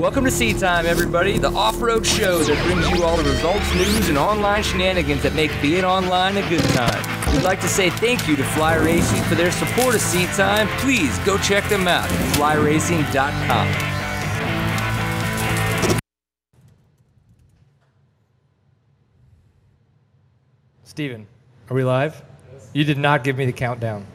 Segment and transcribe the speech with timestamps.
[0.00, 4.08] Welcome to Seat Time, everybody, the off-road show that brings you all the results, news,
[4.08, 7.34] and online shenanigans that make being online a good time.
[7.34, 10.68] We'd like to say thank you to Fly Racing for their support of Seat Time.
[10.78, 13.68] Please go check them out at flyracing.com.
[20.84, 21.26] Steven,
[21.68, 22.24] are we live?
[22.72, 24.06] You did not give me the countdown.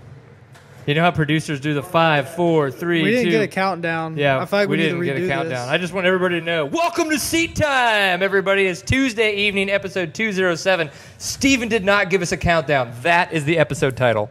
[0.86, 4.18] You know how producers do the five, four, three, We didn't two- get a countdown.
[4.18, 5.50] Yeah, I feel like we, we, didn't to get a countdown.
[5.50, 5.74] This.
[5.74, 6.66] I just want everybody to know.
[6.66, 8.68] Welcome to Seat Time, everybody.
[8.68, 10.92] It's Tuesday evening, episode 207.
[11.18, 12.94] Steven did not give us a countdown.
[13.02, 14.30] That is the episode title.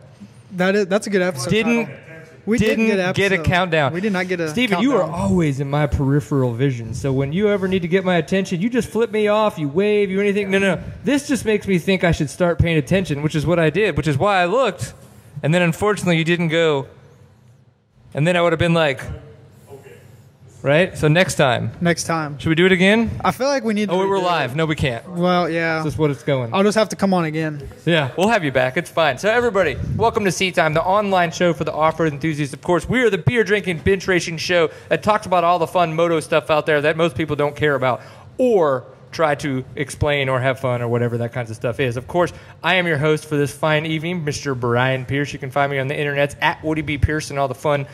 [0.52, 1.50] That is that's a good episode.
[1.50, 2.00] Didn't title.
[2.46, 3.92] we didn't did get, get a countdown.
[3.92, 4.48] We did not get a.
[4.48, 6.94] Steven, you are always in my peripheral vision.
[6.94, 9.68] So when you ever need to get my attention, you just flip me off, you
[9.68, 10.52] wave, you anything.
[10.52, 10.80] No, no.
[11.02, 13.96] This just makes me think I should start paying attention, which is what I did,
[13.96, 14.94] which is why I looked.
[15.44, 16.86] And then unfortunately, you didn't go.
[18.14, 19.02] And then I would have been like,
[19.70, 19.98] okay.
[20.62, 20.96] right?
[20.96, 22.38] So next time, next time.
[22.38, 23.10] should we do it again?
[23.22, 23.90] I feel like we need.
[23.90, 24.24] Oh, to Oh, we're redo it.
[24.24, 24.56] live.
[24.56, 25.06] No, we can't.
[25.06, 25.82] Well, yeah.
[25.82, 26.54] This is what it's going.
[26.54, 27.68] I'll just have to come on again.
[27.84, 28.78] Yeah, we'll have you back.
[28.78, 29.18] It's fine.
[29.18, 32.54] So, everybody, welcome to Seat Time, the online show for the off-road enthusiasts.
[32.54, 35.66] Of course, we are the beer drinking, bench racing show that talks about all the
[35.66, 38.00] fun moto stuff out there that most people don't care about
[38.38, 41.96] or try to explain or have fun or whatever that kinds of stuff is.
[41.96, 44.58] Of course, I am your host for this fine evening, Mr.
[44.58, 45.32] Brian Pierce.
[45.32, 46.98] You can find me on the internet at Woody B.
[46.98, 47.86] Pierce and all the fun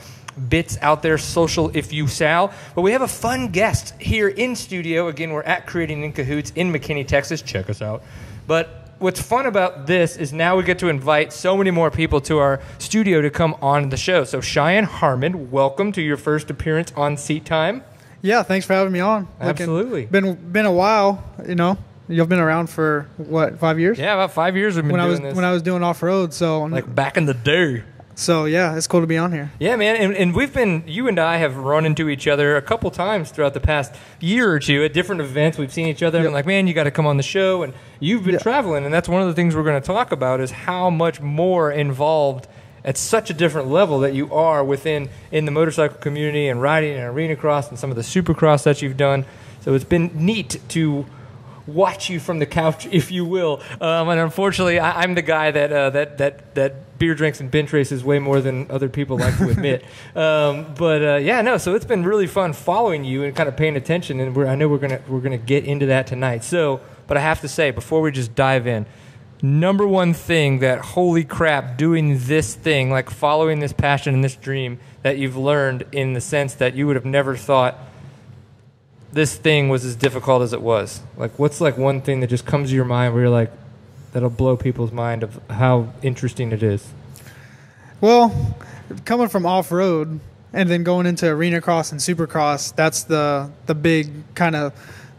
[0.48, 2.52] bits out there, social if you shall.
[2.74, 5.08] But we have a fun guest here in studio.
[5.08, 7.42] Again, we're at Creating in Cahoots in McKinney, Texas.
[7.42, 8.02] Check us out.
[8.46, 12.20] But what's fun about this is now we get to invite so many more people
[12.22, 14.24] to our studio to come on the show.
[14.24, 17.82] So Cheyenne Harmon, welcome to your first appearance on Seat Time.
[18.22, 18.42] Yeah.
[18.42, 19.22] Thanks for having me on.
[19.38, 20.06] Looking- Absolutely.
[20.06, 21.24] Been been a while.
[21.46, 23.98] You know, you've been around for what five years?
[23.98, 25.34] Yeah, about five years we've been When I doing was this.
[25.36, 27.82] when I was doing off road, so like back in the day.
[28.14, 29.50] so yeah, it's cool to be on here.
[29.58, 32.60] Yeah, man, and, and we've been, you and I have run into each other a
[32.62, 35.56] couple times throughout the past year or two at different events.
[35.56, 36.28] We've seen each other and Yep.
[36.28, 37.62] been like, man, you got to come on the show.
[37.62, 38.40] And you've been Yeah.
[38.40, 41.22] traveling, and that's one of the things we're going to talk about is how much
[41.22, 42.46] more involved
[42.84, 46.96] at such a different level that you are within in the motorcycle community and riding
[46.96, 49.24] and arena cross and some of the supercross that you've done.
[49.60, 51.06] So it's been neat to
[51.66, 53.60] watch you from the couch, if you will.
[53.80, 57.50] Um, and unfortunately, I, I'm the guy that uh, that that that beer drinks and
[57.50, 59.84] bench races way more than other people like to admit.
[60.14, 61.56] um, but uh, yeah, no.
[61.58, 64.20] So it's been really fun following you and kind of paying attention.
[64.20, 66.44] And we're, I know we're gonna we're gonna get into that tonight.
[66.44, 68.86] So, but I have to say before we just dive in.
[69.42, 74.36] Number one thing that holy crap doing this thing like following this passion and this
[74.36, 77.78] dream that you've learned in the sense that you would have never thought
[79.12, 81.00] this thing was as difficult as it was?
[81.16, 83.50] Like, what's like one thing that just comes to your mind where you're like,
[84.12, 86.86] that'll blow people's mind of how interesting it is?
[88.00, 88.56] Well,
[89.04, 90.20] coming from off road
[90.52, 94.74] and then going into arena cross and supercross, that's the the big kind of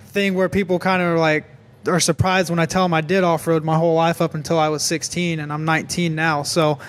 [0.07, 1.45] thing where people kind of like
[1.87, 4.59] are surprised when I tell them I did off road my whole life up until
[4.59, 6.43] I was 16 and I'm 19 now.
[6.43, 6.79] So,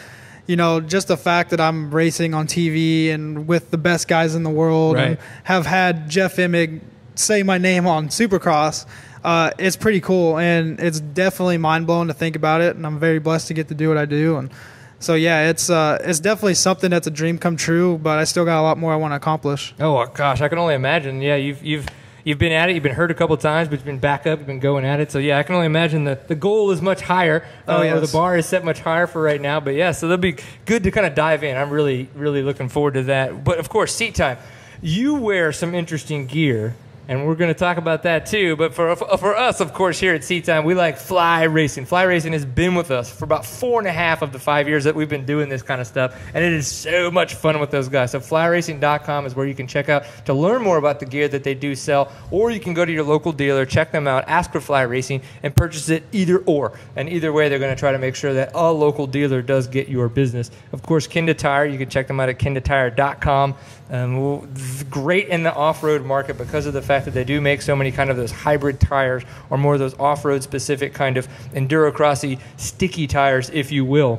[0.47, 4.35] you know, just the fact that I'm racing on TV and with the best guys
[4.35, 6.81] in the world and have had Jeff Emig
[7.15, 8.87] say my name on Supercross.
[9.25, 12.75] Uh, it's pretty cool, and it's definitely mind blowing to think about it.
[12.75, 14.37] And I'm very blessed to get to do what I do.
[14.37, 14.51] And
[14.99, 17.99] so, yeah, it's uh, it's definitely something that's a dream come true.
[17.99, 19.75] But I still got a lot more I want to accomplish.
[19.79, 21.23] Oh gosh, I can only imagine.
[21.23, 21.87] Yeah, you've you've
[22.25, 22.75] you've been at it.
[22.75, 24.39] You've been hurt a couple times, but you've been back up.
[24.39, 25.11] You've been going at it.
[25.11, 27.45] So yeah, I can only imagine that the goal is much higher.
[27.67, 28.11] Oh, uh, or yes.
[28.11, 29.61] the bar is set much higher for right now.
[29.61, 31.57] But yeah, so that'll be good to kind of dive in.
[31.57, 33.45] I'm really really looking forward to that.
[33.45, 34.39] But of course, seat time.
[34.81, 36.75] You wear some interesting gear.
[37.09, 38.55] And we're going to talk about that too.
[38.55, 41.85] But for, for us, of course, here at Seat Time, we like fly racing.
[41.85, 44.69] Fly racing has been with us for about four and a half of the five
[44.69, 46.17] years that we've been doing this kind of stuff.
[46.33, 48.13] And it is so much fun with those guys.
[48.13, 51.43] So flyracing.com is where you can check out to learn more about the gear that
[51.43, 52.13] they do sell.
[52.31, 55.23] Or you can go to your local dealer, check them out, ask for Fly Racing,
[55.43, 56.79] and purchase it either or.
[56.95, 59.67] And either way, they're going to try to make sure that a local dealer does
[59.67, 60.53] get your business.
[60.71, 63.57] Of course, Kenda Tire, you can check them out at kendatire.com.
[63.93, 64.49] Um,
[64.89, 67.93] great in the off-road market because of the fact that they do make so many
[67.93, 73.07] kind of those hybrid tires or more of those off-road specific kind of endurocrossy sticky
[73.07, 74.19] tires, if you will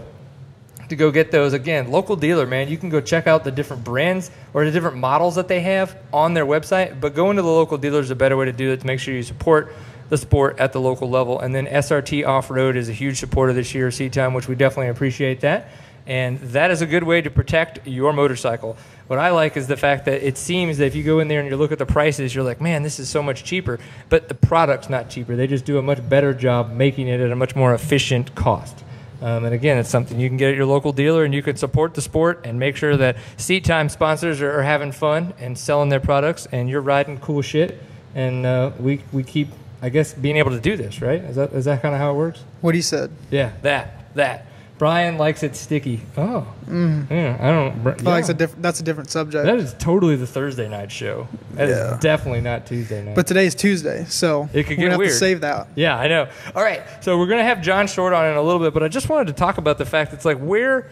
[0.89, 1.53] to go get those.
[1.53, 4.97] Again local dealer man you can go check out the different brands or the different
[4.97, 8.15] models that they have on their website but going to the local dealer is a
[8.15, 9.73] better way to do it to make sure you support
[10.09, 11.39] the sport at the local level.
[11.39, 14.89] And then srt off-road is a huge supporter this year Seat time which we definitely
[14.89, 15.69] appreciate that
[16.05, 18.75] and that is a good way to protect your motorcycle
[19.07, 21.39] what i like is the fact that it seems that if you go in there
[21.39, 23.79] and you look at the prices you're like man this is so much cheaper
[24.09, 27.31] but the product's not cheaper they just do a much better job making it at
[27.31, 28.83] a much more efficient cost
[29.21, 31.55] Um, and again, it's something you can get at your local dealer, and you can
[31.55, 35.57] support the sport and make sure that Seat Time sponsors are, are having fun and
[35.57, 37.79] selling their products, and you're riding cool shit.
[38.15, 39.47] And uh, we we keep,
[39.81, 41.23] I guess, being able to do this, right?
[41.23, 42.43] Is that is that kind of how it works?
[42.59, 43.11] What he said.
[43.31, 44.45] Yeah, that that.
[44.83, 46.01] Brian likes it sticky.
[46.17, 47.09] Oh, mm.
[47.09, 47.87] yeah, I don't.
[47.87, 49.45] I feel oh, like a diff- that's a different subject.
[49.45, 51.25] That is totally the Thursday night show.
[51.53, 51.97] That is Yeah.
[52.01, 53.15] definitely not Tuesday night.
[53.15, 55.69] but today's Tuesday, so It could we're get gonna have to save that.
[55.75, 56.27] yeah, I know.
[56.53, 58.89] All right, so we're gonna have John Short on in a little bit, but I
[58.89, 60.89] just wanted to talk about the fact that it's like where,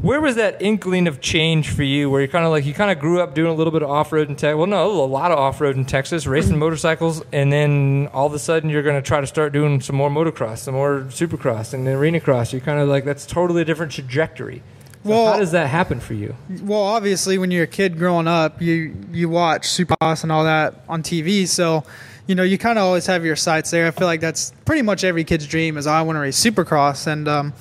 [0.00, 2.10] where was that inkling of change for you?
[2.10, 3.90] Where you kind of like you kind of grew up doing a little bit of
[3.90, 4.56] off road in Texas.
[4.56, 8.34] Well, no, a lot of off road in Texas, racing motorcycles, and then all of
[8.34, 11.86] a sudden you're gonna try to start doing some more motocross, some more supercross, and
[11.86, 12.52] arena cross.
[12.52, 14.62] You're kind of like that's totally a different trajectory.
[15.04, 16.34] So Well- how does that happen for you?
[16.62, 20.82] Well, obviously, when you're a kid growing up, you you watch Supercross and all that
[20.88, 21.84] on TV, so
[22.26, 23.86] you know you kind of always have your sights there.
[23.86, 27.06] I feel like that's pretty much every kid's dream is I want to race Supercross,
[27.06, 27.52] and um,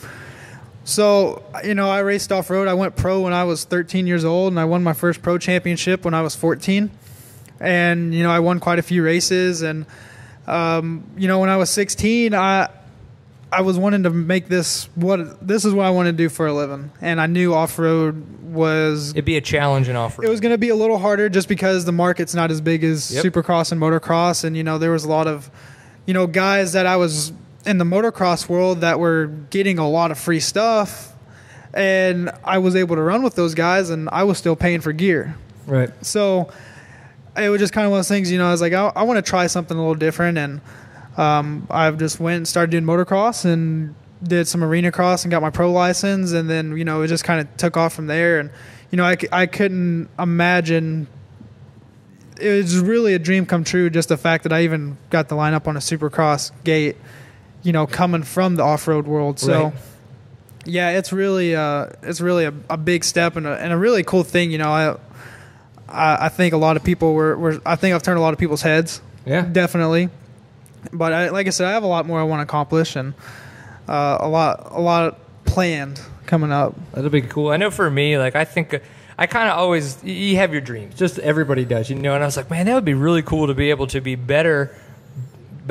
[0.91, 2.67] so you know I raced off road.
[2.67, 5.37] I went pro when I was 13 years old, and I won my first pro
[5.37, 6.91] championship when I was 14.
[7.59, 9.85] And you know I won quite a few races, and
[10.47, 12.69] um, you know when I was 16, I
[13.51, 16.47] I was wanting to make this what this is what I want to do for
[16.47, 20.25] a living, and I knew off road was It'd be a challenge in off road.
[20.25, 22.83] it was going to be a little harder just because the market's not as big
[22.83, 23.25] as Yep.
[23.25, 25.49] supercross and motocross and you know there was a lot of
[26.05, 27.31] you know guys that I was
[27.65, 31.13] in the motocross world that were getting a lot of free stuff
[31.73, 34.91] and I was able to run with those guys and I was still paying for
[34.91, 35.35] gear
[35.67, 35.89] right.
[36.05, 36.51] so
[37.37, 38.91] it was just kind of one of those things you know I was like I,
[38.95, 40.61] I want to try something a little different and
[41.17, 45.41] um, I've just went and started doing motocross and did some arena cross and got
[45.41, 48.39] my pro license and then you know it just kind of took off from there
[48.39, 48.51] and
[48.91, 51.07] you know I, I couldn't imagine
[52.39, 55.35] it was really a dream come true just the fact that I even got the
[55.35, 56.97] line up on a supercross gate
[57.63, 59.73] you know coming from the off-road world so Right.
[60.65, 64.03] yeah it's really uh it's really a, a big step and a, and a really
[64.03, 64.95] cool thing you know I
[65.89, 68.33] I, I think a lot of people were, were I think I've turned a lot
[68.33, 69.41] of people's heads Yeah.
[69.41, 70.09] definitely.
[70.93, 73.13] But I, like I said, I have a lot more I want to accomplish, and
[73.87, 76.73] uh, a lot, a lot planned coming up.
[76.93, 77.49] That'll be cool.
[77.51, 78.81] I know for me, like I think
[79.15, 80.95] I kind of always you have your dreams.
[80.95, 82.15] Just everybody does, you know.
[82.15, 84.15] And I was like, man, that would be really cool to be able to be
[84.15, 84.75] better,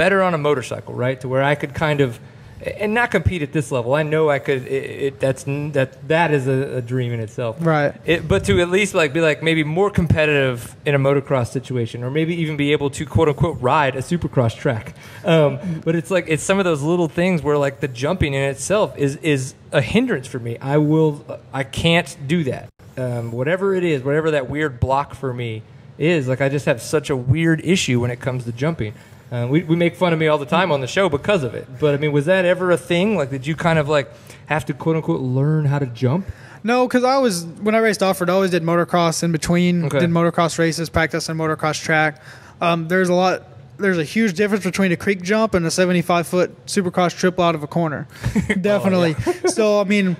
[0.01, 1.21] better on a motorcycle, right?
[1.21, 2.19] To where I could kind of
[2.63, 3.95] and not compete at this level.
[3.95, 4.67] I know I could.
[4.67, 7.57] It, it, that's that that is a, a dream in itself.
[7.61, 7.95] Right.
[8.07, 12.03] It, but to at least like be like maybe more competitive in a motocross situation,
[12.03, 14.95] or maybe even be able to quote unquote ride a supercross track.
[15.23, 18.43] Um, but it's like it's some of those little things where like the jumping in
[18.43, 20.57] itself is is a hindrance for me.
[20.59, 22.71] I will I can't do that.
[22.97, 25.63] Um, whatever it is, whatever that weird block for me
[25.99, 28.95] is, like I just have such a weird issue when it comes to jumping.
[29.31, 31.55] Uh, we, we make fun of me all the time on the show because of
[31.55, 31.67] it.
[31.79, 33.17] But I mean, was that ever a thing?
[33.17, 34.11] Like, did you kind of like
[34.47, 36.27] have to quote unquote learn how to jump?
[36.63, 39.85] No, because I was when I raced off road, I always did motocross in between.
[39.85, 40.01] Okay.
[40.01, 42.21] Did motocross races, practice on motocross track.
[42.61, 43.45] Um, there's a lot.
[43.79, 47.55] There's a huge difference between a creek jump and a 75 foot supercross triple out
[47.55, 48.07] of a corner.
[48.61, 49.15] Definitely.
[49.47, 50.17] So I mean,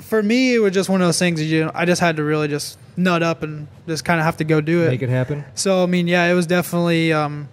[0.00, 1.38] for me, it was just one of those things.
[1.38, 4.38] that You, I just had to really just nut up and just kind of have
[4.38, 4.88] to go do it.
[4.88, 5.44] Make it happen.
[5.54, 7.48] So I mean, yeah, it was definitely um,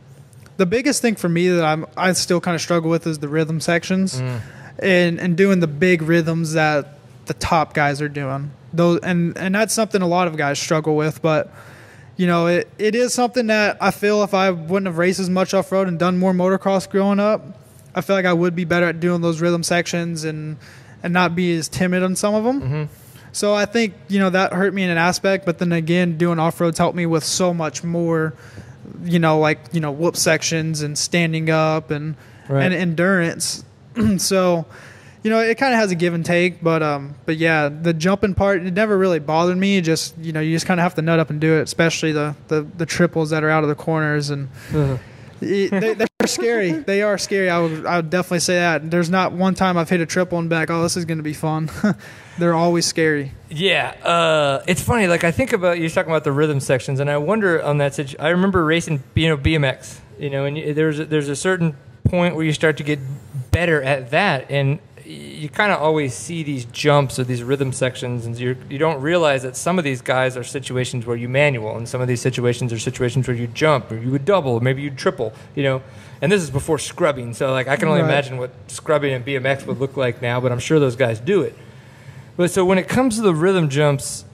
[0.61, 3.27] the biggest thing for me that I'm I still kind of struggle with is the
[3.27, 4.41] rhythm sections, mm.
[4.77, 8.51] and and doing the big rhythms that the top guys are doing.
[8.71, 11.51] Those and and that's something a lot of guys struggle with, but.
[12.17, 15.29] You know, it, it is something that I feel if I wouldn't have raced as
[15.29, 17.41] much off road and done more motocross growing up,
[17.95, 20.57] I feel like I would be better at doing those rhythm sections and
[21.01, 22.61] and not be as timid on some of them.
[22.61, 22.93] Mm-hmm.
[23.31, 26.37] So I think you know that hurt me in an aspect, but then again, doing
[26.37, 28.35] off roads helped me with so much more.
[29.03, 32.15] You know, like you know, whoop sections and standing up and
[32.49, 32.63] Right.
[32.65, 33.63] and endurance.
[34.17, 34.65] so,
[35.23, 37.93] you know, it kind of has a give and take, but um, but yeah, the
[37.93, 39.77] jumping part it never really bothered me.
[39.77, 41.61] It just you know, you just kind of have to nut up and do it,
[41.61, 44.49] especially the the, the triples that are out of the corners and.
[44.73, 44.99] it-
[45.41, 46.71] they, they're scary.
[46.71, 47.49] They are scary.
[47.49, 48.89] I would, I would definitely say that.
[48.89, 50.69] There's not one time I've hit a triple and back.
[50.69, 51.69] Oh, this is going to be fun.
[52.37, 53.33] they're always scary.
[53.49, 55.07] Yeah, uh, it's funny.
[55.07, 57.95] Like I think about you're talking about the rhythm sections, and I wonder on that.
[57.95, 59.99] Situ- I remember racing, you know, BMX.
[60.19, 62.99] You know, and you, there's a, there's a certain point where you start to get
[63.51, 64.79] better at that, and
[65.11, 69.01] you kind of always see these jumps or these rhythm sections, and you you don't
[69.01, 72.21] realize that some of these guys are situations where you manual, and some of these
[72.21, 75.33] situations are situations where you jump or you would double, or maybe you triple.
[75.55, 75.81] You know,
[76.21, 78.09] and this is before scrubbing, so like I can only Right.
[78.09, 81.41] imagine what scrubbing and BMX would look like now, but I'm sure those guys do
[81.41, 81.55] it.
[82.37, 84.25] But so when it comes to the rhythm jumps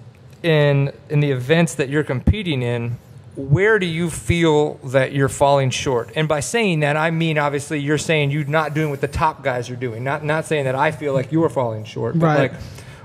[0.44, 2.98] in in the events that you're competing in,
[3.38, 6.10] where do you feel that you're falling short?
[6.16, 9.44] And by saying that, I mean obviously you're saying you're not doing what the top
[9.44, 10.04] guys are doing.
[10.04, 12.18] Not not saying that I feel like you're falling short.
[12.18, 12.52] But Right.
[12.52, 12.62] like,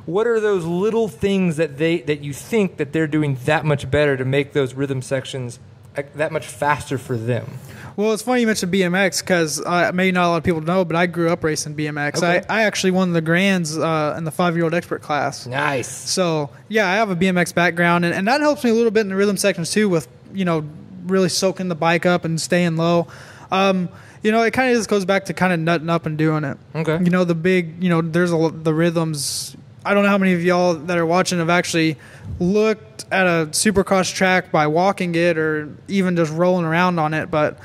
[0.06, 3.90] what are those little things that they that you think that they're doing that much
[3.90, 5.58] better to make those rhythm sections
[5.94, 7.46] that much faster for them?
[7.94, 10.82] Well, it's funny you mentioned BMX because uh, maybe not a lot of people know,
[10.82, 12.16] but I grew up racing BMX.
[12.22, 12.42] Okay.
[12.48, 15.46] I, I actually won the grands uh, in the five year old expert class.
[15.46, 15.88] Nice.
[15.88, 19.02] So yeah, I have a BMX background, and, and that helps me a little bit
[19.02, 20.64] in the rhythm sections too, with you know
[21.04, 23.06] really soaking the bike up and staying low.
[23.50, 23.88] Um,
[24.22, 26.44] you know, it kind of just goes back to kind of nutting up and doing
[26.44, 26.56] it.
[26.74, 27.02] Okay.
[27.02, 29.56] You know, the big, you know, there's a the rhythms.
[29.84, 31.96] I don't know how many of y'all that are watching have actually
[32.38, 37.30] looked at a supercross track by walking it or even just rolling around on it,
[37.30, 37.58] but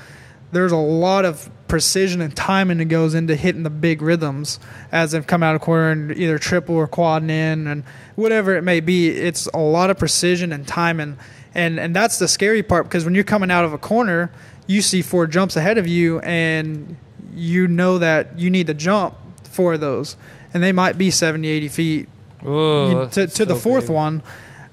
[0.52, 4.60] there's a lot of precision and timing that goes into hitting the big rhythms
[4.92, 7.84] as they've come out of corner and either triple or quad in and
[8.16, 9.10] whatever it may be.
[9.10, 11.18] It's a lot of precision and timing,
[11.58, 14.32] and and that's the scary part because when you're coming out of a corner,
[14.68, 16.96] you see four jumps ahead of you, and
[17.34, 20.16] you know that you need to jump for those,
[20.54, 22.10] and they might be 70, 80 feet
[22.42, 23.96] Whoa, you- to, to the fourth big.
[23.96, 24.24] one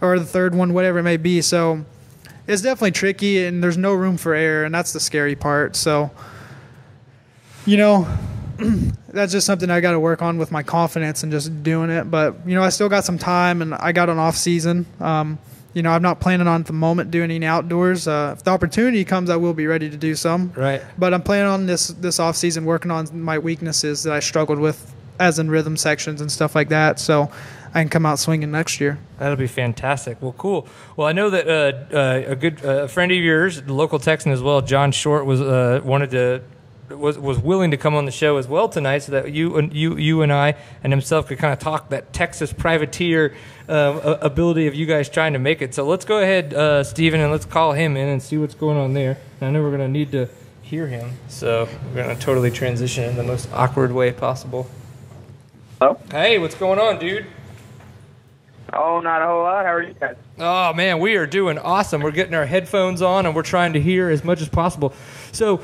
[0.01, 1.41] or the third one, whatever it may be.
[1.41, 1.85] So
[2.47, 5.77] it's definitely tricky, and there's no room for error, and that's the scary part.
[5.77, 6.11] So,
[7.65, 8.07] you know,
[9.09, 12.11] that's just something I got to work on with my confidence and just doing it.
[12.11, 14.85] But you know, I still got some time, and I got an off season.
[15.01, 15.39] Um,
[15.75, 18.09] you know, I'm not planning on at the moment doing any outdoors.
[18.09, 20.53] Uh, if the opportunity comes, I will be ready to do some.
[20.57, 20.81] Right.
[20.97, 24.61] But I'm planning on this this off season working on my weaknesses that I struggled
[24.61, 27.01] with, as in rhythm sections and stuff like that.
[27.01, 27.31] So
[27.75, 28.99] I can come out swinging next year.
[29.19, 30.23] That'll be fantastic.
[30.23, 30.69] Well, cool.
[30.97, 34.31] Well, I know that uh, uh, a good uh, friend of yours, the local Texan
[34.31, 36.43] as well, John Short, was uh, wanted to
[36.89, 39.73] was was willing to come on the show as well tonight, so that you and
[39.73, 43.35] you you and I and himself could kind of talk that Texas privateer
[43.69, 45.75] a- ability of you guys trying to make it.
[45.75, 48.77] So let's go ahead, uh, Stephen, and let's call him in and see what's going
[48.77, 49.19] on there.
[49.41, 50.29] And I know we're going to need to
[50.63, 54.69] hear him, so we're going to totally transition in the most awkward way possible.
[55.79, 55.99] Hello?
[56.11, 57.27] Hey, what's going on, dude?
[58.73, 59.65] Oh, not a whole lot.
[59.65, 60.17] How are you guys?
[60.39, 62.03] Oh man, we are doing awesome.
[62.03, 64.93] We're getting our headphones on and we're trying to hear as much as possible.
[65.31, 65.61] So,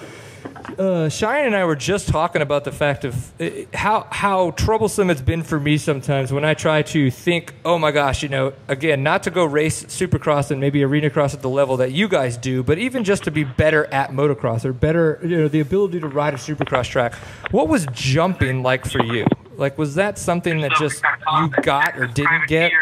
[0.78, 5.10] uh, Cheyenne and I were just talking about the fact of uh, how how troublesome
[5.10, 8.52] it's been for me sometimes when I try to think, oh my gosh, you know,
[8.68, 12.08] again, not to go race supercross and maybe arena cross at the level that you
[12.08, 15.60] guys do, but even just to be better at motocross or better, you know, the
[15.60, 17.14] ability to ride a supercross track.
[17.50, 19.26] What was jumping like for you?
[19.56, 21.02] Like, was that something that just
[21.38, 22.72] you got or didn't get?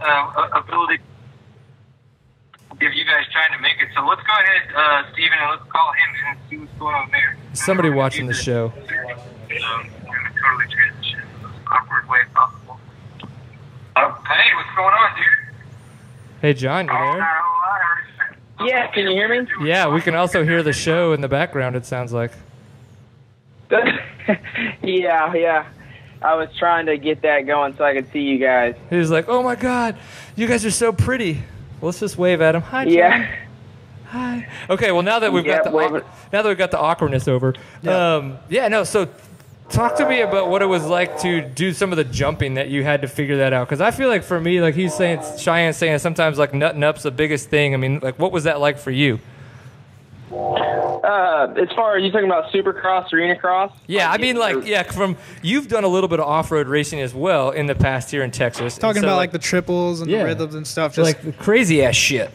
[0.00, 0.98] Uh, ability.
[2.82, 5.70] If you guys trying to make it, so let's go ahead, uh, Steven, and let's
[5.70, 7.36] call him and see what's going on there.
[7.52, 8.72] Somebody watching the show.
[8.72, 9.90] Um,
[10.40, 12.80] totally transition in the most awkward way possible.
[13.96, 15.26] Uh, hey, what's going on, dude?
[16.40, 16.98] Hey, John, you there?
[16.98, 17.80] not a whole lot.
[18.16, 18.72] How are you?
[18.72, 19.46] Yeah, can you hear me?
[19.62, 22.32] Yeah, we can also hear the show in the background, it sounds like.
[24.82, 25.66] yeah, yeah.
[26.22, 28.74] I was trying to get that going so I could see you guys.
[28.88, 29.98] He was like, oh my God,
[30.36, 31.42] you guys are so pretty.
[31.80, 32.62] Well, let's just wave at him.
[32.62, 32.92] Hi, John.
[32.92, 33.34] Yeah.
[34.08, 34.48] Hi.
[34.68, 37.54] Okay, well, now that we've Yeah, got the now that we've got the awkwardness over,
[37.82, 38.16] yeah.
[38.16, 38.82] Um, yeah, no.
[38.84, 39.08] So,
[39.68, 42.68] talk to me about what it was like to do some of the jumping that
[42.70, 43.68] you had to figure that out.
[43.68, 47.04] Because I feel like for me, like he's saying, Cheyenne's saying, sometimes like nutting up's
[47.04, 47.72] the biggest thing.
[47.72, 49.20] I mean, like, what was that like for you?
[50.32, 53.72] Uh, as far as you talking about Supercross, Arena Cross?
[53.86, 57.12] Yeah, I mean, like, yeah, from you've done a little bit of off-road racing as
[57.12, 58.78] well in the past here in Texas.
[58.78, 60.18] Talking so, about like the triples and Yeah.
[60.18, 60.94] the rhythms and stuff.
[60.94, 62.30] Just like the crazy ass shit.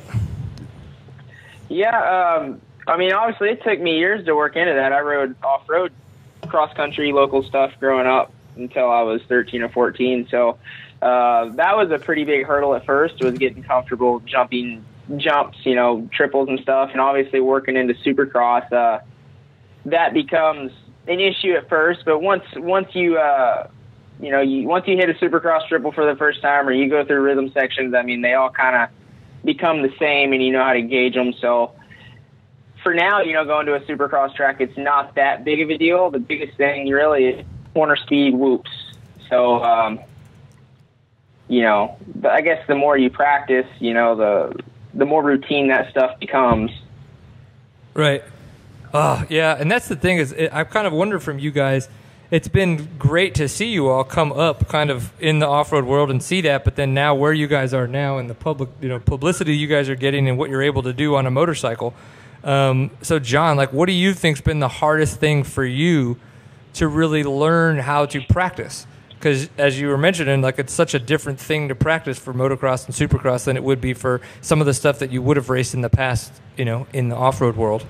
[1.70, 4.92] Yeah, um, I mean, obviously, it took me years to work into that.
[4.92, 5.92] I rode off road,
[6.48, 10.28] cross country, local stuff growing up until I was 13 or 14.
[10.30, 10.58] So
[11.02, 14.86] uh, that was a pretty big hurdle at first, was getting comfortable jumping
[15.18, 16.90] jumps, you know, triples and stuff.
[16.92, 19.00] And obviously, working into supercross, uh,
[19.86, 20.72] that becomes
[21.08, 22.06] an issue at first.
[22.06, 23.68] But once once you uh,
[24.20, 26.90] you know, you once you hit a supercross triple for the first time, or you
[26.90, 28.90] go through rhythm sections, I mean, they all kind of
[29.44, 31.34] become the same, and you know how to gauge them.
[31.40, 31.74] So
[32.86, 35.78] for now, you know, going to a supercross track, it's not that big of a
[35.78, 36.12] deal.
[36.12, 38.72] The biggest thing really is corner speed whoops.
[39.30, 40.00] So, um,
[41.48, 44.64] you know, but I guess the more you practice, you know, the
[44.96, 46.72] the more routine that stuff becomes.
[47.94, 48.24] Right.
[48.94, 51.90] Oh, yeah, and that's the thing is, it, I kind of wonder from you guys.
[52.32, 56.10] It's been great to see you all come up, kind of in the off-road world,
[56.10, 56.64] and see that.
[56.64, 59.68] But then now, where you guys are now, and the public, you know, publicity you
[59.68, 61.94] guys are getting, and what you're able to do on a motorcycle.
[62.44, 66.18] Um, so, John, like, what do you think's been the hardest thing for you
[66.74, 68.88] to really learn how to practice?
[69.18, 72.86] Because as you were mentioning, like, it's such a different thing to practice for motocross
[72.86, 75.50] and supercross than it would be for some of the stuff that you would have
[75.50, 77.86] raced in the past you know, in the off road world?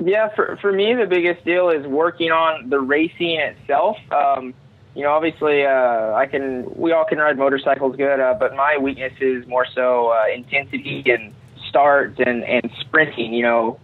[0.00, 3.96] Yeah, for for me, the biggest deal is working on the racing itself.
[4.12, 4.54] Um,
[4.94, 6.72] you know, obviously, uh, I can.
[6.74, 11.04] We all can ride motorcycles good, uh, but my weakness is more so uh, intensity
[11.06, 11.34] and
[11.68, 13.32] start and and sprinting.
[13.32, 13.80] You know,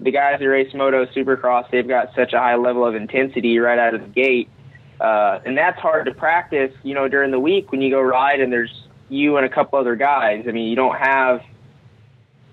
[0.00, 3.78] the guys who race moto supercross, they've got such a high level of intensity right
[3.78, 4.50] out of the gate,
[5.04, 6.72] uh, and that's hard to practice.
[6.82, 8.72] You know, during the week when you go ride and there's
[9.08, 10.46] you and a couple other guys.
[10.48, 11.42] I mean, you don't have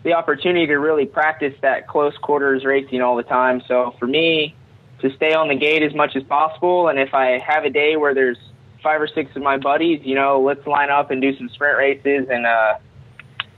[0.03, 3.62] the opportunity to really practice that close quarters racing all the time.
[3.67, 4.55] So for me,
[5.00, 7.96] to stay on the gate as much as possible, and if I have a day
[7.96, 8.38] where there's
[8.84, 11.77] five or six of my buddies, you know, let's line up and do some sprint
[11.77, 12.77] races and uh,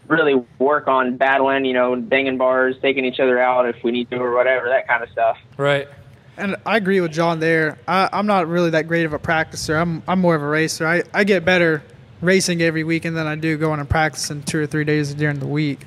[0.08, 4.10] really work on battling, you know, banging bars, taking each other out if we need
[4.10, 5.38] to or whatever, that kind of stuff.
[5.58, 5.88] Right.
[6.38, 7.78] And I agree with John there.
[7.88, 9.80] I, I'm not really that great of a practicer.
[9.80, 10.88] I'm I'm more of a racer.
[10.88, 11.84] I, I get better
[12.22, 15.48] racing every weekend than I do going and practicing two or three days during the
[15.48, 15.82] week.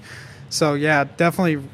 [0.48, 1.66] So yeah, definitely,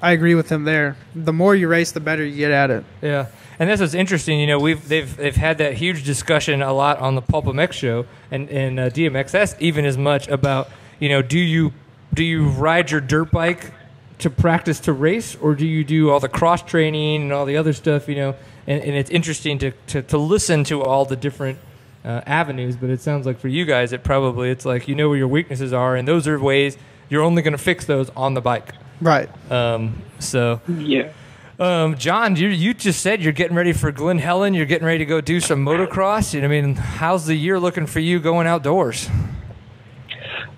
[0.00, 0.96] I agree with him there.
[1.14, 2.84] The more you race, the better you get at it.
[3.00, 3.26] Yeah,
[3.58, 4.38] and this is interesting.
[4.38, 7.72] You know, we've they've they've had that huge discussion a lot on the Pulp MX
[7.72, 11.72] show and and uh, DMXS even as much about you know do you
[12.14, 13.72] do you ride your dirt bike
[14.22, 17.56] to practice to race or do you do all the cross training and all the
[17.56, 18.08] other stuff?
[18.08, 18.34] You know,
[18.66, 21.58] and, and it's interesting to, to to listen to all the different.
[22.04, 25.08] Uh, avenues, but it sounds like for you guys, it probably it's like you know
[25.08, 26.76] where your weaknesses are, and those are ways
[27.08, 28.72] you're only going to fix those on the bike.
[29.00, 29.28] Right.
[29.52, 31.12] Um, so, Yeah.
[31.60, 34.52] um, John, you you just said you're getting ready for Glen Helen.
[34.52, 36.34] You're getting ready to go do some motocross.
[36.34, 39.08] You know, I mean, how's the year looking for you going outdoors?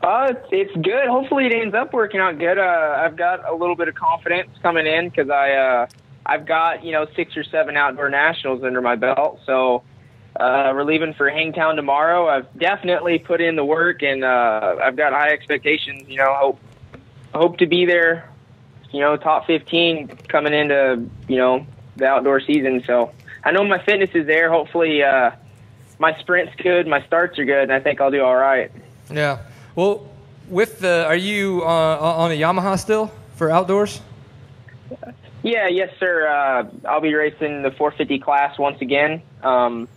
[0.04, 1.08] Uh, it's, it's good.
[1.08, 2.58] Hopefully, it ends up working out good.
[2.58, 5.86] Uh, I've got a little bit of confidence coming in because I uh,
[6.26, 9.40] I've got you know six or seven outdoor nationals under my belt.
[9.46, 9.82] So
[10.36, 12.28] uh, we're leaving for Hangtown tomorrow.
[12.28, 16.06] I've definitely put in the work, and uh, I've got high expectations.
[16.06, 16.60] You know, hope
[17.34, 18.30] hope to be there.
[18.90, 22.82] You know, top fifteen coming into you know the outdoor season.
[22.86, 23.10] So
[23.42, 24.50] I know my fitness is there.
[24.50, 25.30] Hopefully, uh,
[25.98, 28.70] my sprint's good, my starts are good, and I think I'll do all right.
[29.10, 29.38] Yeah.
[29.76, 30.08] Well,
[30.48, 34.00] with the, are you uh, on a Yamaha still for outdoors?
[35.42, 36.26] Yeah, yes, sir.
[36.26, 39.22] Uh, I'll be racing the 450 class once again.
[39.42, 39.88] Um,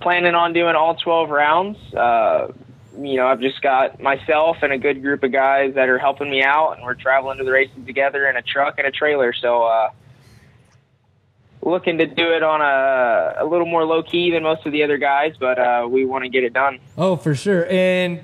[0.00, 1.94] planning on doing all 12 rounds.
[1.94, 2.52] Uh,
[2.98, 6.30] you know, I've just got myself and a good group of guys that are helping
[6.30, 9.32] me out, and we're traveling to the races together in a truck and a trailer.
[9.32, 9.90] So, uh,
[11.62, 14.82] looking to do it on a, a little more low key than most of the
[14.82, 16.78] other guys, but uh, we want to get it done.
[16.96, 17.66] Oh, for sure.
[17.70, 18.20] And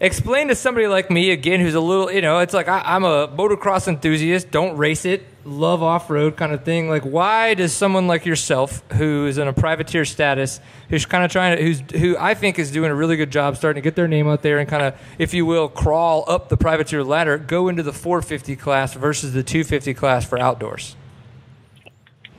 [0.00, 3.04] explain to somebody like me again, who's a little, you know, it's like I, I'm
[3.04, 6.88] a motocross enthusiast, don't race it, love off road kind of thing.
[6.88, 11.30] Like, why does someone like yourself, who is in a privateer status, who's kind of
[11.30, 13.96] trying to, who's who I think is doing a really good job starting to get
[13.96, 17.38] their name out there and kind of, if you will, crawl up the privateer ladder,
[17.38, 20.96] go into the 450 class versus the 250 class for outdoors?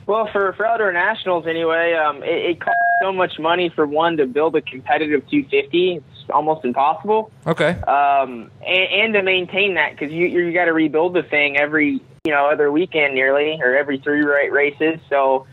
[0.06, 4.16] Well, for, for outdoor nationals anyway, um, it, it costs so much money for one
[4.18, 6.02] to build a competitive 250.
[6.30, 7.30] Almost impossible.
[7.46, 7.70] Okay.
[7.82, 12.00] Um, and, and to maintain that because you you got to rebuild the thing every
[12.24, 14.98] you know other weekend nearly or every three ra- races.
[15.08, 15.46] So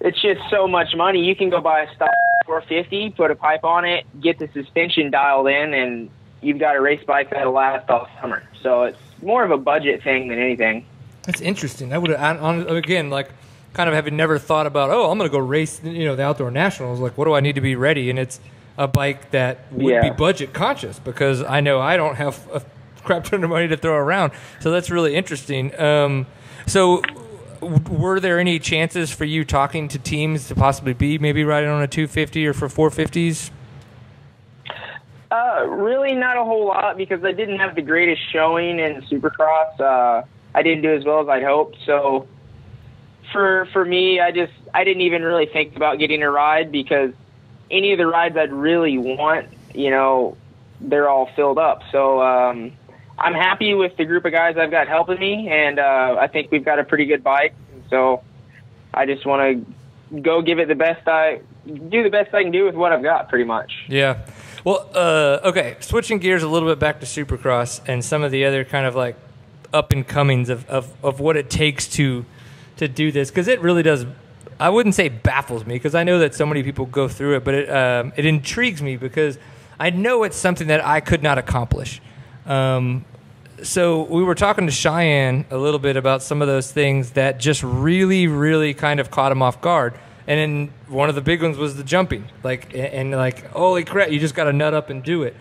[0.00, 1.24] it's just so much money.
[1.24, 2.10] You can go buy a stock
[2.46, 6.80] 450, put a pipe on it, get the suspension dialed in, and you've got a
[6.80, 8.42] race bike that'll last all summer.
[8.62, 10.84] So it's more of a budget thing than anything.
[11.22, 11.92] That's interesting.
[11.92, 13.30] I would have on again like
[13.72, 16.22] kind of having never thought about oh I'm going to go race you know the
[16.22, 18.38] outdoor nationals like what do I need to be ready and it's
[18.78, 22.62] a bike that would be budget conscious because I know I don't have a
[23.02, 25.78] crap ton of money to throw around so that's really interesting.
[25.80, 26.26] Um,
[26.66, 27.02] so
[27.60, 31.70] w- were there any chances for you talking to teams to possibly be maybe riding
[31.70, 33.50] on a 250 or for 450s?
[35.30, 39.80] Uh, really not a whole lot because I didn't have the greatest showing in Supercross.
[39.80, 41.78] Uh, I didn't do as well as I'd hoped.
[41.86, 42.28] So
[43.32, 47.12] for for me, I just I didn't even really think about getting a ride because
[47.72, 50.36] any of the rides I'd really want, you know,
[50.80, 51.82] they're all filled up.
[51.90, 52.72] So um,
[53.18, 56.50] I'm happy with the group of guys I've got helping me, and uh, I think
[56.50, 57.54] we've got a pretty good bike.
[57.90, 58.22] So
[58.92, 59.66] I just want
[60.12, 62.92] to go give it the best I do the best I can do with what
[62.92, 63.84] I've got, pretty much.
[63.88, 64.26] Yeah.
[64.64, 65.76] Well, uh, okay.
[65.80, 68.94] Switching gears a little bit back to Supercross and some of the other kind of
[68.94, 69.16] like
[69.72, 72.24] up and comings of, of, of what it takes to
[72.76, 74.06] to do this because it really does.
[74.62, 77.44] I wouldn't say baffles me because I know that so many people go through it,
[77.44, 79.36] but it um, it intrigues me because
[79.80, 82.00] I know it's something that I could not accomplish.
[82.46, 83.04] Um,
[83.64, 87.40] so we were talking to Cheyenne a little bit about some of those things that
[87.40, 89.94] just really, really kind of caught him off guard.
[90.28, 94.12] And then one of the big ones was the jumping, like and, like holy crap,
[94.12, 95.34] you just got to nut up and do it.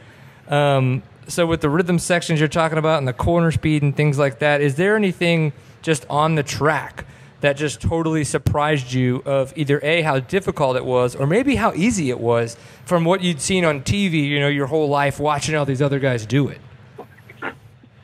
[0.47, 4.17] Um, so with the rhythm sections you're talking about and the corner speed and things
[4.17, 5.53] like that, is there anything
[5.83, 7.05] just on the track
[7.41, 11.73] that just totally surprised you of either a how difficult it was or maybe how
[11.73, 15.55] easy it was from what you'd seen on TV, you know, your whole life watching
[15.55, 16.61] all these other guys do it?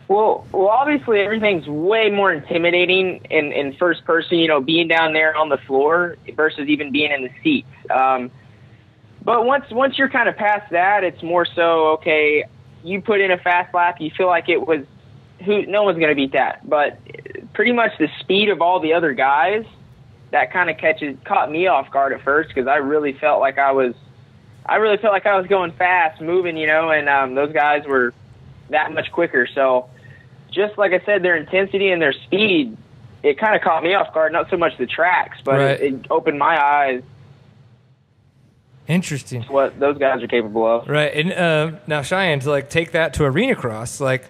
[0.08, 4.38] Well, well, obviously everything's way more intimidating in, in first person.
[4.38, 7.67] You know, being down there on the floor versus even being in the seats.
[7.91, 8.32] Um,
[9.23, 12.45] but once once you're kind of past that, it's more so okay.
[12.84, 14.86] You put in a fast lap, you feel like it was
[15.43, 16.67] who no one's going to beat that.
[16.67, 17.00] But
[17.58, 19.65] pretty much the speed of all the other guys
[20.30, 23.58] that kind of catches caught me off guard at first because I really felt like
[23.58, 23.96] I was
[24.63, 27.84] I really felt like I was going fast, moving, you know, and um, those guys
[27.88, 28.13] were
[28.70, 29.48] that much quicker.
[29.56, 29.89] So
[30.52, 32.78] just like I said, their intensity and their speed,
[33.24, 34.34] it kind of caught me off guard.
[34.34, 35.82] Not so much the tracks, but Right.
[35.82, 37.02] it, it opened my eyes
[38.88, 39.41] Interesting.
[39.43, 40.88] what those guys are capable of.
[40.88, 41.12] Right.
[41.13, 44.26] And uh, now, Cheyenne, to like take that to arena cross, like,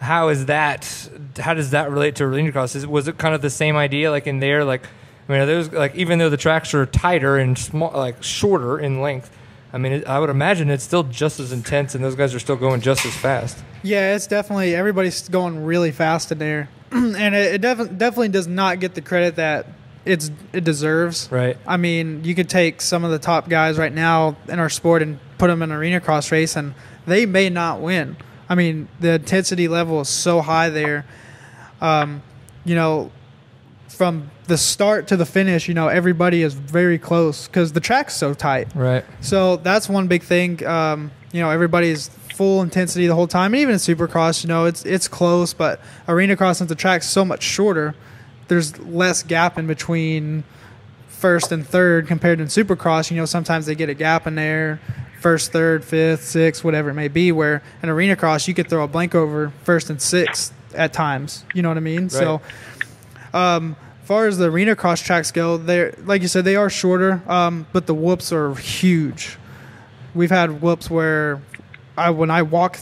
[0.00, 1.10] how is that?
[1.38, 2.74] How does that relate to arena cross?
[2.74, 4.64] Is, was it kind of the same idea, like in there?
[4.64, 4.84] Like,
[5.28, 8.78] I mean, are those like even though the tracks are tighter and small, like shorter
[8.78, 9.30] in length,
[9.72, 12.38] I mean, it, I would imagine it's still just as intense, and those guys are
[12.38, 13.58] still going just as fast.
[13.82, 18.46] Yeah, it's definitely everybody's going really fast in there, and it, it def- definitely does
[18.46, 19.66] not get the credit that
[20.04, 21.28] it's it deserves.
[21.30, 21.56] Right.
[21.66, 25.02] I mean, you could take some of the top guys right now in our sport
[25.02, 26.74] and put them in an arena cross race, and
[27.06, 28.16] they may not win.
[28.48, 31.04] I mean, the intensity level is so high there.
[31.80, 32.22] Um,
[32.64, 33.10] you know,
[33.88, 38.14] from the start to the finish, you know, everybody is very close because the track's
[38.14, 38.68] so tight.
[38.74, 39.04] Right.
[39.20, 40.64] So that's one big thing.
[40.66, 42.08] Um, you know, everybody's
[42.38, 43.52] full intensity the whole time.
[43.52, 47.08] And even in Supercross, you know, it's it's close, but arena cross since the track's
[47.08, 47.94] so much shorter,
[48.46, 50.44] there's less gap in between
[51.08, 53.10] first and third compared to Supercross.
[53.10, 54.80] You know, sometimes they get a gap in there,
[55.20, 57.32] first, third, fifth, sixth, whatever it may be.
[57.32, 61.44] Where an arena cross, you could throw a blank over first and sixth at times.
[61.54, 62.10] You know what I mean?
[62.10, 62.40] So
[63.32, 67.22] um, far as the arena cross tracks go, they're like you said, they are shorter,
[67.26, 69.36] um, but the whoops are huge.
[70.14, 71.42] We've had whoops where
[71.96, 72.78] I when I walk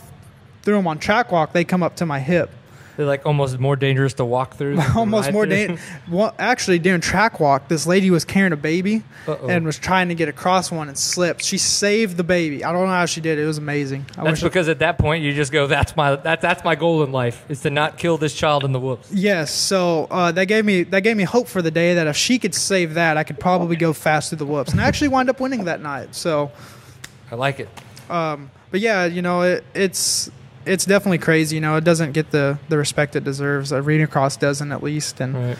[0.62, 2.50] through them on track walk, they come up to my hip.
[2.96, 4.80] They're like almost more dangerous to walk through.
[4.96, 5.80] Almost more dangerous.
[6.10, 9.48] well, actually, during track walk, this lady was carrying a baby Uh-oh.
[9.48, 11.44] and was trying to get across one and slipped.
[11.44, 12.64] She saved the baby.
[12.64, 13.42] I don't know how she did it.
[13.42, 14.06] It was amazing.
[14.16, 17.02] I That's because at that point you just go, "That's my that's that's my goal
[17.02, 20.46] in life is to not kill this child in the whoops." Yes, so uh, that
[20.46, 23.18] gave me that gave me hope for the day that if she could save that,
[23.18, 25.82] I could probably go fast through the whoops, and I actually wind up winning that
[25.82, 26.14] night.
[26.14, 26.50] So,
[27.30, 27.68] I like it.
[28.08, 30.30] um, but yeah, you know, it, it's
[30.66, 31.56] it's definitely crazy.
[31.56, 33.72] You know, it doesn't get the the respect it deserves.
[33.72, 35.56] Arena cross doesn't at least, and Right.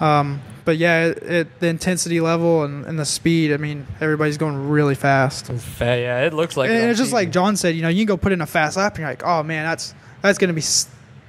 [0.00, 3.52] um, but yeah, it, it, the intensity level and, and the speed.
[3.52, 5.46] I mean, everybody's going really fast.
[5.46, 6.70] Fa- yeah, it looks like.
[6.70, 8.76] and it's just like John said, you know, you can go put in a fast
[8.76, 10.62] lap, and you're like, oh man, that's that's gonna be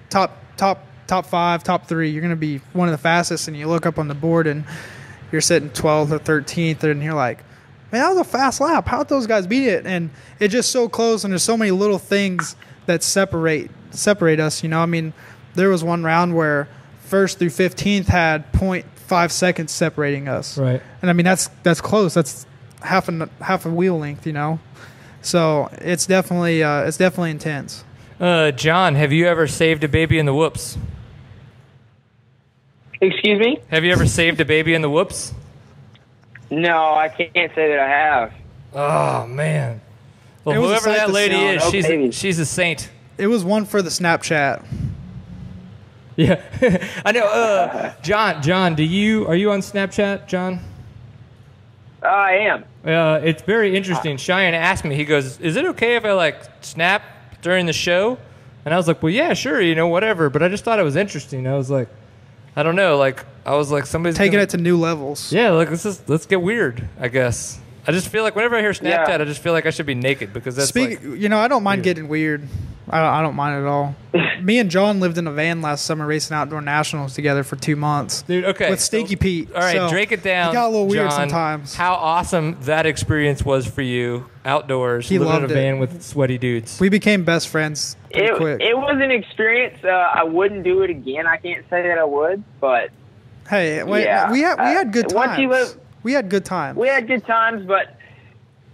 [0.09, 2.09] top top top five, top three.
[2.11, 4.65] You're gonna be one of the fastest, and you look up on the board, and
[5.31, 7.39] you're sitting 12th or 13th, and you're like,
[7.91, 8.87] man, that was a fast lap.
[8.87, 9.87] How'd those guys beat it?
[9.87, 12.55] And it's just so close, and there's so many little things
[12.85, 14.63] that separate separate us.
[14.63, 15.13] You know, I mean,
[15.55, 16.67] there was one round where
[17.05, 20.81] first through 15th had 0.5 seconds separating us right.
[21.01, 22.13] and I mean that's that's close.
[22.13, 22.45] That's
[22.81, 24.59] half a half a wheel length, you know.
[25.21, 27.83] So it's definitely uh, it's definitely intense.
[28.19, 30.77] Uh, John, have you ever saved a baby in the whoops?
[33.01, 33.59] Excuse me?
[33.69, 35.33] Have you ever saved a baby in the whoops?
[36.49, 38.33] No, I can't say that I have.
[38.73, 39.81] Oh man.
[40.45, 42.89] Well, It was a whoever that lady is, No she's a, she's a saint.
[43.17, 44.65] It was one for the Snapchat.
[46.15, 46.41] Yeah,
[47.05, 47.25] I know.
[47.25, 50.59] Uh, John, John, do you are you on Snapchat, John?
[52.03, 52.65] Uh, I am.
[52.85, 54.17] Uh, it's very interesting.
[54.17, 54.93] Cheyenne asked me.
[54.95, 57.01] He goes, "Is it okay if I like snap
[57.41, 58.17] during the show?"
[58.65, 60.83] And I was like, "Well, yeah, sure, you know, whatever." But I just thought it
[60.83, 61.47] was interesting.
[61.47, 61.87] I was like,
[62.55, 65.31] I don't know, like I was like somebody's Taking gonna- it to new levels.
[65.33, 66.87] Yeah, like let's just let's get weird.
[66.99, 67.59] I guess.
[67.85, 69.17] I just feel like whenever I hear Snapchat, Yeah.
[69.21, 71.47] I just feel like I should be naked because that's Speak, like you know, I
[71.47, 72.47] don't mind getting weird.
[72.89, 73.95] I don't, I don't mind at all.
[74.41, 77.77] Me and John lived in a van last summer racing outdoor nationals together for two
[77.77, 78.23] months.
[78.23, 78.69] Dude, okay.
[78.69, 79.49] With Stinky so- Pete.
[79.53, 80.49] All right, So, break it down.
[80.49, 81.29] It got a little weird John.
[81.29, 81.75] sometimes.
[81.75, 85.55] How awesome that experience was for you outdoors, He living in a loved it.
[85.55, 86.77] van with sweaty dudes.
[86.79, 88.61] we became best friends It, quick.
[88.61, 89.77] it was an experience.
[89.83, 91.25] Uh, I wouldn't do it again.
[91.25, 92.89] I can't say that I would, but
[93.49, 95.39] hey, wait, yeah, we had we uh, had good once times.
[95.39, 96.77] you live- we had good times.
[96.77, 97.65] we had good times.
[97.65, 97.97] But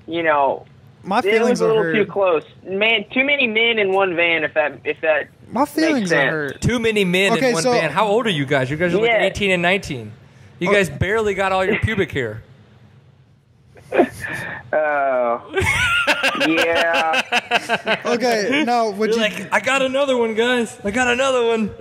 [0.07, 0.65] you know,
[1.03, 1.93] My it feelings was a are little hurt.
[1.95, 2.43] too close.
[2.63, 4.43] Man, too many men in one van.
[4.43, 6.31] If that, if that, My feelings are sense.
[6.31, 6.61] hurt.
[6.61, 7.91] Too many men Okay, in one so- van.
[7.91, 8.69] How old are you guys?
[8.69, 9.23] You guys are like Yeah.
[9.23, 10.11] 18 and 19.
[10.59, 12.43] You guys barely got all your pubic hair.
[14.71, 15.41] Oh,
[16.47, 18.01] yeah.
[18.05, 20.77] Okay, now would You're you like, I got another one, guys.
[20.83, 21.71] I got another one.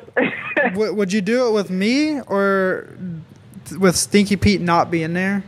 [0.72, 2.88] w- would you do it with me or
[3.76, 5.42] with Stinky Pete not being there?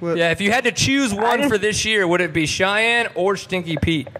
[0.00, 3.08] With- Yeah, if you had to choose one for this year, would it be Cheyenne
[3.14, 4.08] or Stinky Pete?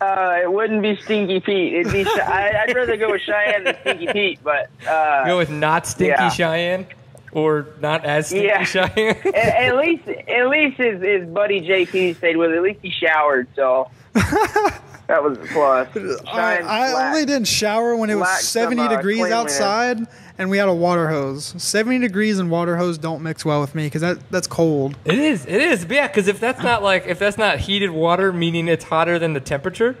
[0.00, 1.74] Uh, it wouldn't be Stinky Pete.
[1.74, 2.02] It'd be.
[2.02, 5.86] Ch- I, I'd rather go with Cheyenne than Stinky Pete, but uh, Go with not
[5.86, 6.28] Stinky yeah.
[6.28, 6.86] Cheyenne
[7.30, 8.64] or not as Stinky Yeah.
[8.64, 9.16] Cheyenne?
[9.26, 12.50] at, at least, at least his, his buddy JP stayed with.
[12.50, 12.56] it.
[12.56, 15.88] At least he showered, so that was a plus.
[15.96, 17.08] I, Cheyenne's I flat.
[17.10, 19.60] only didn't shower when it was lack some, 70 uh, degrees cleanliness.
[19.60, 19.98] outside
[20.38, 21.54] and we had a water hose.
[21.58, 24.96] 70 degrees and water hose don't mix well with me because that, that's cold.
[25.04, 25.44] It is.
[25.46, 25.84] It is.
[25.88, 29.32] Yeah, because if that's not like if that's not heated water, meaning it's hotter than
[29.34, 29.96] the temperature,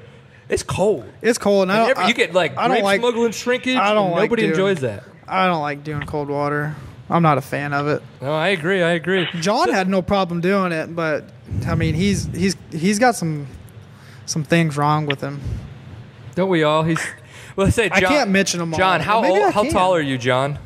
[0.48, 1.04] it's cold.
[1.22, 1.64] It's cold.
[1.64, 3.76] And I And don't, every- you get like I don't like smuggling shrinkage.
[3.76, 5.04] I don't like Nobody doing- enjoys that.
[5.28, 6.74] I don't like doing cold water.
[7.10, 8.02] I'm not a fan of it.
[8.22, 8.82] No, I agree.
[8.82, 9.28] I agree.
[9.40, 11.24] John had no problem doing it, but
[11.66, 13.46] I mean he's he's he's got some
[14.24, 15.40] some things wrong with him.
[16.34, 16.82] Don't we all?
[16.84, 17.00] He's.
[17.56, 17.98] Well, let's say John.
[17.98, 18.78] I can't mention them all.
[18.78, 19.54] John, how Maybe I old?
[19.54, 19.72] How can.
[19.72, 20.58] tall are you, John?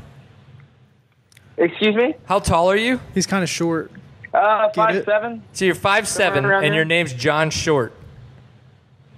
[1.57, 2.15] Excuse me.
[2.27, 3.01] How tall are you?
[3.15, 3.91] He's kind of short.
[4.35, 5.05] Uh, Get five it?
[5.07, 5.43] seven.
[5.53, 6.81] So you're five seven, around and there.
[6.81, 7.93] your name's John Short.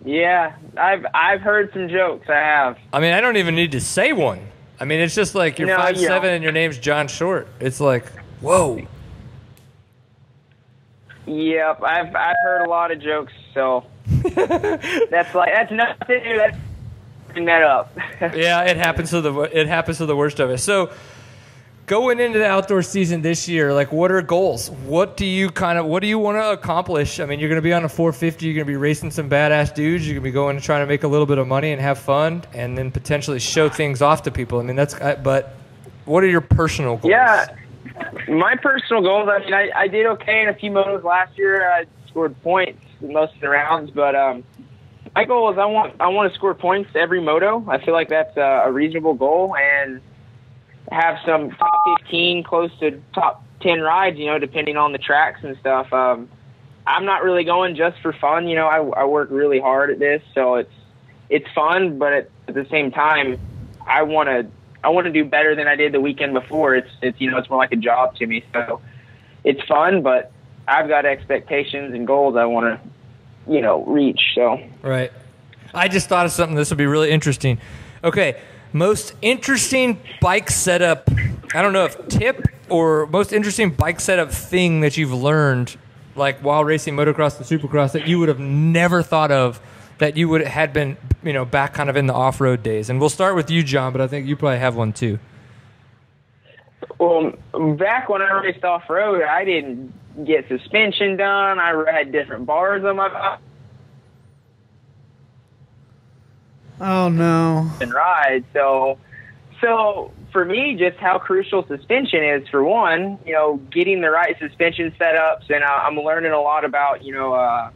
[0.04, 2.28] Yeah, I've I've heard some jokes.
[2.31, 2.78] I have.
[2.92, 4.40] I mean, I don't even need to say one.
[4.81, 6.35] I mean, it's just like you're No, five you seven don't.
[6.37, 7.48] and your name's John Short.
[7.59, 8.07] It's like,
[8.40, 8.87] whoa.
[11.26, 13.33] Yep, I've I've heard a lot of jokes.
[13.52, 16.37] So that's like that's nothing new.
[16.38, 16.57] That's
[17.32, 17.96] bring that up.
[18.20, 20.62] Yeah, it happens to the it happens to the worst of us.
[20.62, 20.90] So
[21.86, 24.70] going into the outdoor season this year, like what are goals?
[24.70, 27.20] What do you kind of what do you want to accomplish?
[27.20, 29.28] I mean, you're going to be on a 450, you're going to be racing some
[29.28, 31.46] badass dudes, you're going to be going to try to make a little bit of
[31.46, 34.60] money and have fun and then potentially show things off to people.
[34.60, 35.54] I mean, that's but
[36.04, 37.10] what are your personal goals?
[37.10, 37.46] Yeah,
[38.28, 39.28] my personal goals.
[39.28, 41.70] I mean, I, I did okay in a few motos last year.
[41.70, 44.44] I scored points in most of the rounds, but um,
[45.14, 47.64] my goal is I want I want to score points every moto.
[47.68, 50.00] I feel like that's a, a reasonable goal and
[50.90, 54.18] have some top fifteen, close to top ten rides.
[54.18, 55.92] You know, depending on the tracks and stuff.
[55.92, 56.28] Um,
[56.86, 58.48] I'm not really going just for fun.
[58.48, 60.72] You know, I, I work really hard at this, so it's
[61.28, 63.38] it's fun, but at, at the same time,
[63.86, 64.46] I want to
[64.82, 66.74] I want to do better than I did the weekend before.
[66.74, 68.44] It's it's you know it's more like a job to me.
[68.52, 68.80] So
[69.44, 70.32] it's fun, but
[70.66, 72.88] I've got expectations and goals I want to
[73.48, 74.20] you know reach.
[74.34, 75.12] So Right.
[75.74, 76.56] I just thought of something.
[76.56, 77.58] This would be really interesting.
[78.02, 78.40] Okay,
[78.72, 81.08] most interesting bike setup.
[81.54, 85.76] I don't know if tip or most interesting bike setup thing that you've learned,
[86.16, 89.61] like while racing motocross and supercross, that you would have never thought of,
[89.98, 92.88] that you would had been, you know, back kind of in the off road days.
[92.90, 95.18] And we'll start with you, John, but I think you probably have one too.
[96.98, 97.32] well,
[97.76, 99.92] back when I raced off road, I didn't
[100.24, 101.59] get suspension done.
[101.59, 103.38] I had different bars on my bike
[106.81, 107.70] Oh no.
[107.81, 108.44] and ride.
[108.52, 108.98] So,
[109.61, 114.37] so for me, just how crucial suspension is for one, you know, getting the right
[114.38, 117.70] suspension setups, and I, I'm learning a lot about you know uh,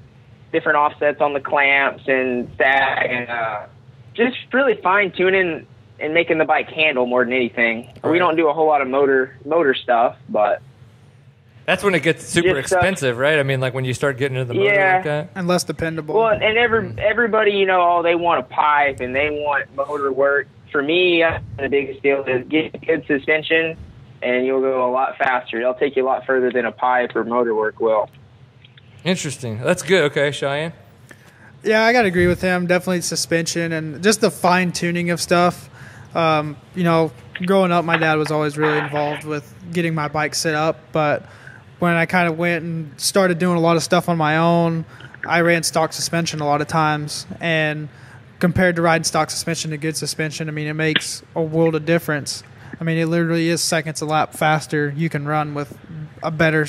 [0.52, 3.66] different offsets on the clamps and sag, and uh,
[4.14, 5.66] just really fine tuning
[5.98, 7.92] and making the bike handle more than anything.
[8.05, 10.62] We don't do a whole lot of motor motor stuff, but
[11.66, 13.38] That's when it gets super Just, uh, expensive, right?
[13.38, 14.94] I mean, like when you start getting into the motor Yeah.
[14.96, 15.29] like that.
[15.37, 16.14] And less dependable.
[16.16, 20.12] Well, and every everybody, you know, oh, they want a pipe and they want motor
[20.12, 20.48] work.
[20.72, 21.22] For me,
[21.59, 23.77] the biggest deal is get good suspension,
[24.22, 25.61] and you'll go a lot faster.
[25.61, 28.09] It'll take you a lot further than a pipe or motor work will.
[29.05, 29.61] Interesting.
[29.61, 30.05] That's good.
[30.11, 30.72] Okay, Cheyenne.
[31.62, 32.66] Yeah, I got to agree with him.
[32.66, 35.68] Definitely suspension and just the fine tuning of stuff.
[36.14, 37.12] Um, you know,
[37.46, 40.79] growing up, my dad was always really involved with getting my bike set up.
[40.92, 41.25] But
[41.82, 44.84] when I kind of went and started doing a lot of stuff on my own,
[45.26, 47.26] I ran stock suspension a lot of times.
[47.40, 47.88] And
[48.38, 51.84] compared to riding stock suspension to good suspension, I mean, it makes a world of
[51.84, 52.44] difference.
[52.80, 54.94] I mean, it literally is seconds a lap faster.
[54.96, 55.76] You can run with
[56.22, 56.68] a better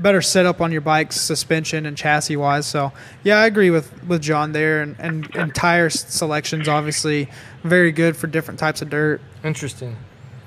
[0.00, 2.66] better setup on your bike's suspension and chassis wise.
[2.66, 7.28] So yeah, I agree with, with John there and, and, and tire selections obviously
[7.62, 9.20] very good for different types of dirt.
[9.44, 9.96] Interesting.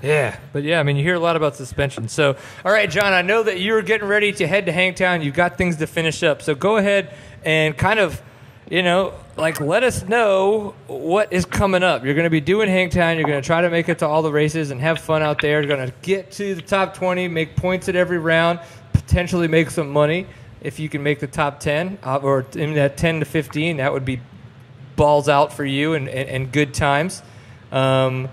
[0.01, 2.07] Yeah, but yeah, I mean, you hear a lot about suspension.
[2.07, 5.21] So, all right, John, I know that you're getting ready to head to Hangtown.
[5.21, 6.41] You've got things to finish up.
[6.41, 8.21] So go ahead and kind of,
[8.69, 12.03] you know, like let us know what is coming up.
[12.03, 13.17] You're going to be doing Hangtown.
[13.17, 15.41] You're going to try to make it to all the races and have fun out
[15.41, 15.61] there.
[15.61, 18.59] You're going to get to the top 20, make points at every round,
[18.93, 20.27] potentially make some money
[20.61, 23.77] if you can make the top 10 uh, or in that 10 to 15.
[23.77, 24.19] That would be
[24.95, 27.21] balls out for you and, and, and good times.
[27.71, 28.29] Um,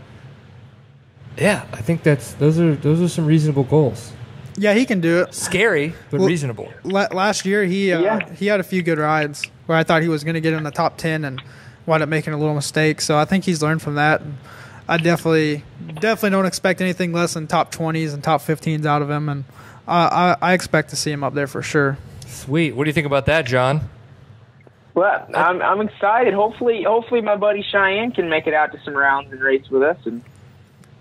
[1.37, 4.13] yeah, I think that's those are those are some reasonable goals.
[4.57, 5.35] Yeah, he can do it.
[5.35, 6.69] Scary, but Well- reasonable.
[6.85, 8.33] La- last year he uh, Yeah.
[8.35, 10.63] he had a few good rides where I thought he was going to get in
[10.63, 11.43] the top ten and
[11.87, 13.01] wound up making a little mistake.
[13.01, 14.21] So I think he's learned from that.
[14.89, 15.65] I definitely
[16.01, 19.45] definitely don't expect anything less than top twenties and top fifteens out of him, and
[19.89, 21.97] I, I I expect to see him up there for sure.
[22.27, 22.75] Sweet.
[22.77, 23.89] What do you think about that, John?
[24.95, 26.35] Well, I'm I'm excited.
[26.35, 29.83] Hopefully, hopefully my buddy Cheyenne can make it out to some rounds and race with
[29.83, 30.23] us and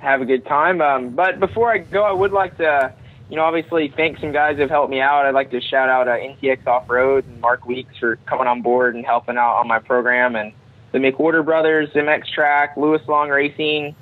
[0.01, 0.81] have a good time.
[0.81, 2.93] Um, but before I go, I would like to,
[3.29, 5.25] you know, obviously thank some guys who've helped me out.
[5.25, 8.61] I'd like to shout out uh, NTX Off Road and Mark Weeks for coming on
[8.61, 10.53] board and helping out on my program, and
[10.91, 13.95] the McWhorter Brothers, MX Track, Lewis Long Racing,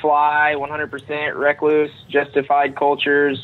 [0.00, 3.38] Fly, 100%, Recluse, Justified Cultures,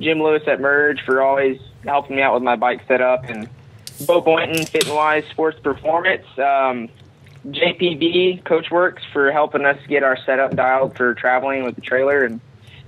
[0.00, 3.48] Jim Lewis at Merge for always helping me out with my bike setup, and
[4.06, 6.88] Bo Boynton, Fit and Wise Sports Performance, um,
[7.46, 12.24] JPB Coach Works for helping us get our setup dialed for traveling with the trailer,
[12.24, 12.40] and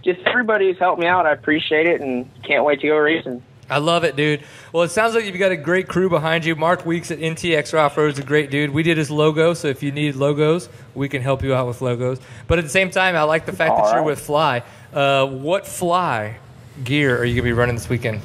[0.05, 1.27] just everybody who's helped me out.
[1.27, 3.43] I appreciate it, and can't wait to go racing.
[3.69, 4.43] I love it, dude.
[4.73, 6.55] Well, it sounds like you've got a great crew behind you.
[6.55, 8.71] Mark Weeks at NTX Off Road is a great dude.
[8.71, 11.81] We did his logo, so if you need logos, we can help you out with
[11.81, 12.21] logos.
[12.47, 14.63] But at the same time, I like the fact All that you're with Fly.
[14.93, 16.37] Uh, what Fly
[16.83, 18.21] gear are you going to be running this weekend?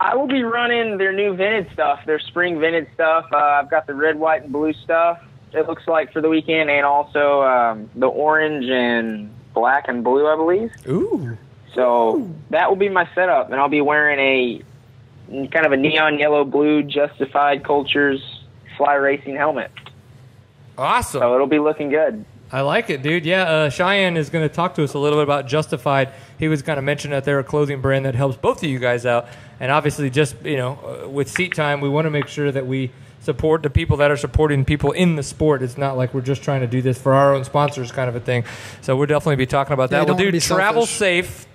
[0.00, 3.26] I will be running their new vintage stuff, their spring vintage stuff.
[3.32, 5.20] Uh, I've got the red, white, and blue stuff.
[5.52, 10.26] It looks like for the weekend, and also um, the orange and black and blue,
[10.26, 10.72] I believe.
[10.86, 11.36] Ooh.
[11.74, 16.18] So that will be my setup, and I'll be wearing a kind of a neon
[16.18, 18.22] yellow blue Justified Cultures
[18.76, 19.70] Fly Racing helmet.
[20.76, 21.20] Awesome.
[21.20, 22.24] So it'll be looking good.
[22.50, 23.26] I like it, dude.
[23.26, 26.10] Yeah, uh, Cheyenne is going to talk to us a little bit about Justified.
[26.38, 28.78] He was kind of mentioning that they're a clothing brand that helps both of you
[28.78, 29.28] guys out,
[29.60, 32.66] and obviously, just you know, uh, with seat time, we want to make sure that
[32.66, 35.62] we support the people that are supporting people in the sport.
[35.62, 38.16] It's not like we're just trying to do this for our own sponsors, kind of
[38.16, 38.44] a thing.
[38.80, 40.08] So we'll definitely be talking about Yeah, that.
[40.08, 40.96] you Well, dude, travel selfish.
[40.96, 41.46] safe.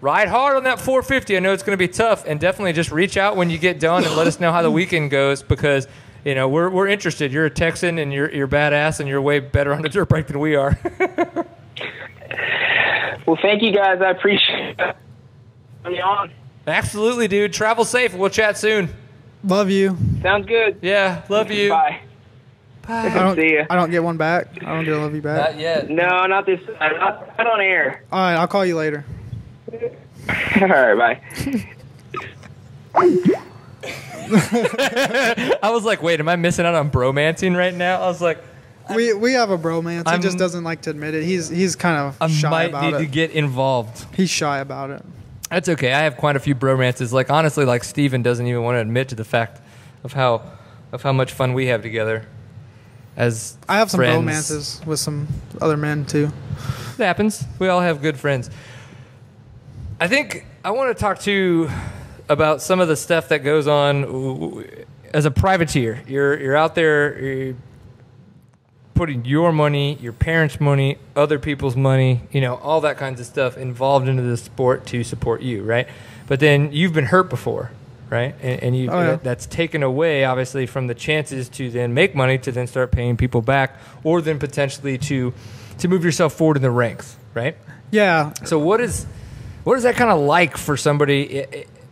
[0.00, 1.36] Ride hard on that 450.
[1.36, 3.78] I know it's going to be tough, and definitely just reach out when you get
[3.78, 5.86] done and let us know how the weekend goes because
[6.24, 7.32] you know we're, we're interested.
[7.32, 10.26] You're a Texan and you're you're badass and you're way better on the dirt bike
[10.26, 10.78] than we are.
[13.26, 14.00] Well, thank you guys.
[14.00, 14.96] I appreciate it.
[15.84, 16.32] Put on.
[16.66, 17.52] Absolutely, dude.
[17.52, 18.12] Travel safe.
[18.12, 18.88] We'll chat soon.
[19.44, 19.96] Love you.
[20.20, 20.78] Sounds good.
[20.82, 21.70] Yeah, love you.
[21.70, 22.00] Bye.
[22.88, 23.66] I don't See ya.
[23.70, 24.48] I don't get one back.
[24.62, 25.52] I don't get a love you back.
[25.52, 25.88] Not yet.
[25.88, 26.60] No, not this.
[26.80, 28.04] Not, not on air.
[28.10, 29.04] All right, I'll call you later.
[30.60, 31.22] All right,
[32.94, 33.50] bye.
[35.62, 38.00] I was like, wait, am I missing out on bromancing right now?
[38.02, 38.38] I was like,
[38.94, 40.06] We we have a bromance.
[40.06, 41.24] He I'm- just doesn't like to admit it.
[41.24, 42.98] He's he's kind of I shy might about need it.
[42.98, 44.06] to get involved.
[44.14, 45.02] he's shy about it.
[45.48, 45.92] That's okay.
[45.92, 47.12] I have quite a few bromances.
[47.12, 49.60] Like honestly, like Steven doesn't even want to admit to the fact
[50.04, 50.42] of how
[50.92, 52.26] of how much fun we have together.
[53.16, 54.16] As I have some friends.
[54.16, 55.26] romances with some
[55.60, 56.30] other men too.
[56.98, 57.44] It happens.
[57.58, 58.48] We all have good friends.
[60.00, 61.68] I think I want to talk to
[62.30, 64.64] about some of the stuff that goes on
[65.12, 66.02] as a privateer.
[66.06, 67.56] You're you're out there you're
[68.94, 73.26] putting your money, your parents' money, other people's money, you know, all that kinds of
[73.26, 75.88] stuff involved into the sport to support you, right?
[76.26, 77.70] But then you've been hurt before,
[78.10, 78.34] right?
[78.42, 79.16] And, and you Oh, yeah.
[79.16, 83.16] that's taken away obviously from the chances to then make money to then start paying
[83.16, 85.32] people back, or then potentially to
[85.78, 87.56] to move yourself forward in the ranks, right?
[87.90, 89.06] Yeah, So what is
[89.64, 91.44] what is that kind of like for somebody,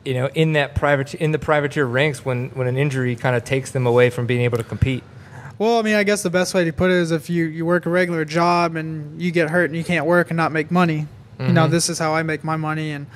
[0.08, 3.44] you know, in that private in the privateer ranks when when an injury kind of
[3.44, 5.04] takes them away from being able to compete?
[5.58, 7.66] Well, I mean, I guess the best way to put it is if you, you
[7.66, 10.70] work a regular job and you get hurt and you can't work and not make
[10.70, 11.08] money.
[11.40, 12.90] You know, this is how I make my money.
[12.90, 13.06] And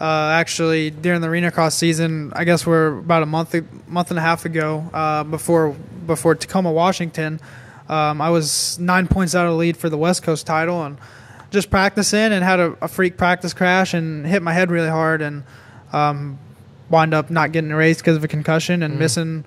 [0.00, 3.54] uh, actually, during the arena cross season, I guess we're about a month
[3.86, 5.70] month and a half ago uh, before
[6.06, 7.40] before Tacoma, Washington.
[7.88, 10.98] Um, I was nine points out of the lead for the West Coast title and
[11.50, 15.22] just practicing and had a, a freak practice crash and hit my head really hard
[15.22, 15.44] and
[15.92, 16.38] um,
[16.88, 19.44] wind up not getting a race because of a concussion and missing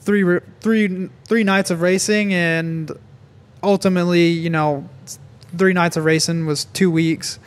[0.00, 2.92] three three three nights of racing and
[3.62, 4.88] ultimately you know
[5.56, 7.38] three nights of racing was two weeks.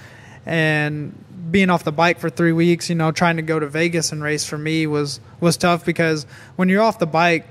[0.46, 4.12] And being off the bike for three weeks you know trying to go to vegas
[4.12, 6.26] and race for me was was tough because
[6.58, 7.46] when you're off the bike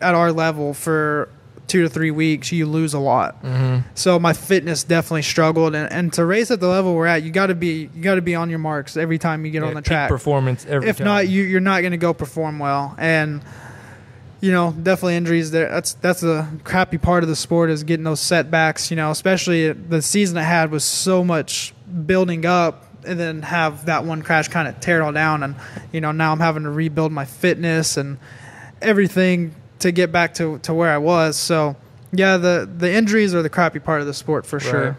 [0.00, 1.28] at our level for
[1.66, 3.80] two to three weeks you lose a lot mm-hmm.
[3.94, 7.30] so my fitness definitely struggled and, and to race at the level we're at you
[7.30, 9.74] got to be you got to be on your marks every time you get on
[9.74, 11.04] the track performance every if time.
[11.06, 12.94] not, you, you're not going to go perform well.
[12.98, 13.42] And
[14.40, 15.50] you know, definitely injuries.
[15.52, 18.90] There, that's that's the crappy part of the sport is getting those setbacks.
[18.90, 21.72] You know, especially the season I had was so much
[22.04, 25.42] building up, and then have that one crash kind of tear it all down.
[25.42, 25.56] And
[25.92, 28.18] you know, now I'm having to rebuild my fitness and
[28.82, 31.36] everything to get back to to where I was.
[31.36, 31.76] So
[32.12, 34.84] yeah, the the injuries are the crappy part of the sport for sure.
[34.90, 34.96] Right.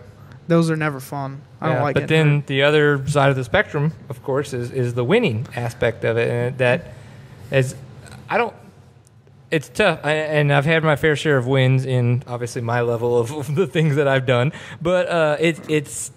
[0.47, 1.41] those are never fun.
[1.61, 2.47] I don't Yeah, like but getting then hurt.
[2.47, 6.29] the other side of the spectrum, of course, is, is the winning aspect of it,
[6.29, 6.93] and that
[7.51, 7.73] is,
[8.29, 8.53] I don't.
[9.51, 13.17] It's tough, I, and I've had my fair share of wins in obviously my level
[13.17, 14.51] of, of the things that I've done,
[14.81, 16.11] but uh, it, it's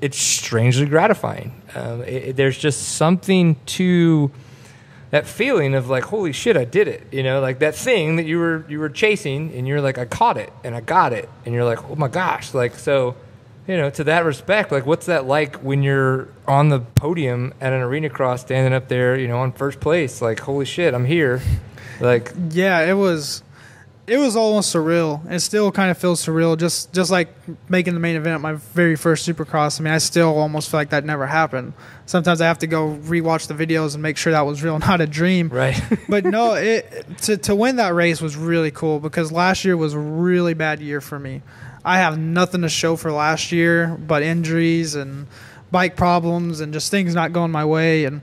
[0.00, 1.60] it's strangely gratifying.
[1.74, 4.30] Um, it, it- there's just something to
[5.10, 7.06] that feeling of like, holy shit, I did it.
[7.12, 10.04] You know, like that thing that you were you were chasing, and you're like, I
[10.04, 13.16] caught it, and I got it, and you're like, oh my gosh, like so.
[13.66, 17.74] You know, to that respect, like, what's that like when you're on the podium at
[17.74, 20.22] an arena cross, standing up there, you know, on first place?
[20.22, 21.42] Like, holy shit, I'm here.
[22.00, 23.42] Like, yeah, it was
[24.08, 25.30] it was almost surreal.
[25.30, 27.28] It still kind of feels surreal, just just like
[27.68, 29.80] making the main event at my very first Supercross.
[29.80, 31.72] I mean, I still almost feel like that never happened.
[32.06, 35.00] Sometimes I have to go rewatch the videos and make sure that was real, not
[35.00, 35.48] a dream.
[35.50, 35.80] right?
[36.08, 39.94] but no, it to to win that race was really cool because last year was
[39.94, 41.42] a really bad year for me.
[41.84, 45.26] I have nothing to show for last year but injuries and
[45.70, 48.20] bike problems and just things not going my way and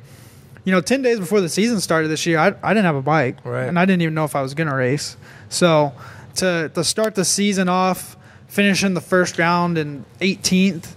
[0.65, 3.01] you know 10 days before the season started this year I, I didn't have a
[3.03, 3.67] bike Right.
[3.67, 5.15] and I didn't even know if I was going to race.
[5.49, 5.93] So
[6.35, 8.17] to to start the season off
[8.47, 10.95] finishing the first round in 18th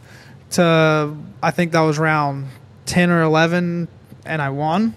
[0.51, 2.47] to I think that was round
[2.87, 3.89] 10 or 11
[4.25, 4.95] and I won.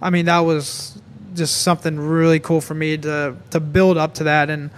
[0.00, 1.00] I mean, that was
[1.34, 4.70] just something really cool for me to to build up to that, and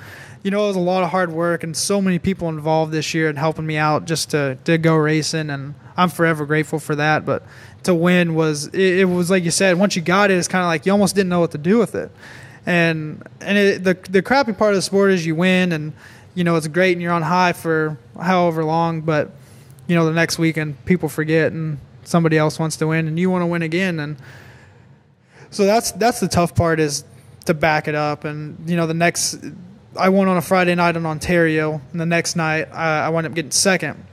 [0.43, 3.15] you know, it was a lot of hard work and so many people involved this
[3.15, 6.95] year and helping me out just to to go racing, and I'm forever grateful for
[6.97, 7.27] that.
[7.27, 7.43] But
[7.83, 10.63] to win was it, it was like you said, once you got it, it's kind
[10.63, 12.11] of like you almost didn't know what to do with it,
[12.67, 15.93] and and it, the the crappy part of the sport is you win and
[16.35, 19.31] you know it's great and you're on high for however long, but
[19.87, 23.31] you know the next weekend people forget and somebody else wants to win and you
[23.31, 24.01] want to win again.
[24.01, 24.17] And
[25.51, 27.05] so that's that's the tough part is
[27.47, 28.25] to back it up.
[28.25, 29.39] And you know the next
[29.99, 33.27] i won on a friday night in ontario and the next night i, I wound
[33.27, 34.05] up getting second.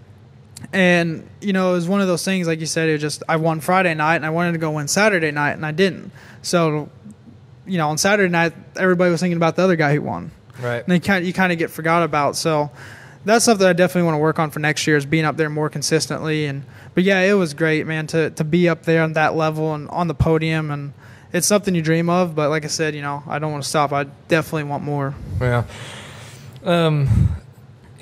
[0.72, 3.24] And you know it was one of those things like you said it was just
[3.28, 6.12] i won friday night and i wanted to go win saturday night and i didn't.
[6.44, 6.90] So
[7.66, 10.84] you know on saturday night everybody was thinking about the other guy who won right.
[10.84, 12.36] and you kind you kind of get forgot about.
[12.36, 12.72] So
[13.26, 15.50] that's something I definitely want to work on for next year is being up there
[15.50, 16.46] more consistently.
[16.46, 19.74] And but yeah, it was great, man, to to be up there on that level
[19.74, 20.94] and on the podium, and
[21.32, 22.36] it's something you dream of.
[22.36, 23.92] But like I said, you know, I don't want to stop.
[23.92, 25.16] I definitely want more.
[25.40, 25.64] Yeah.
[26.64, 27.36] Um,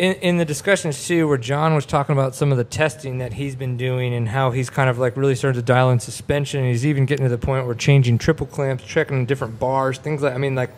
[0.02, 3.34] in, in the discussions too, where John was talking about some of the testing that
[3.34, 6.66] he's been doing and how he's kind of like really starting to dial in suspension.
[6.66, 10.34] He's even getting to the point where changing triple clamps, checking different bars, things like.
[10.34, 10.72] I mean, like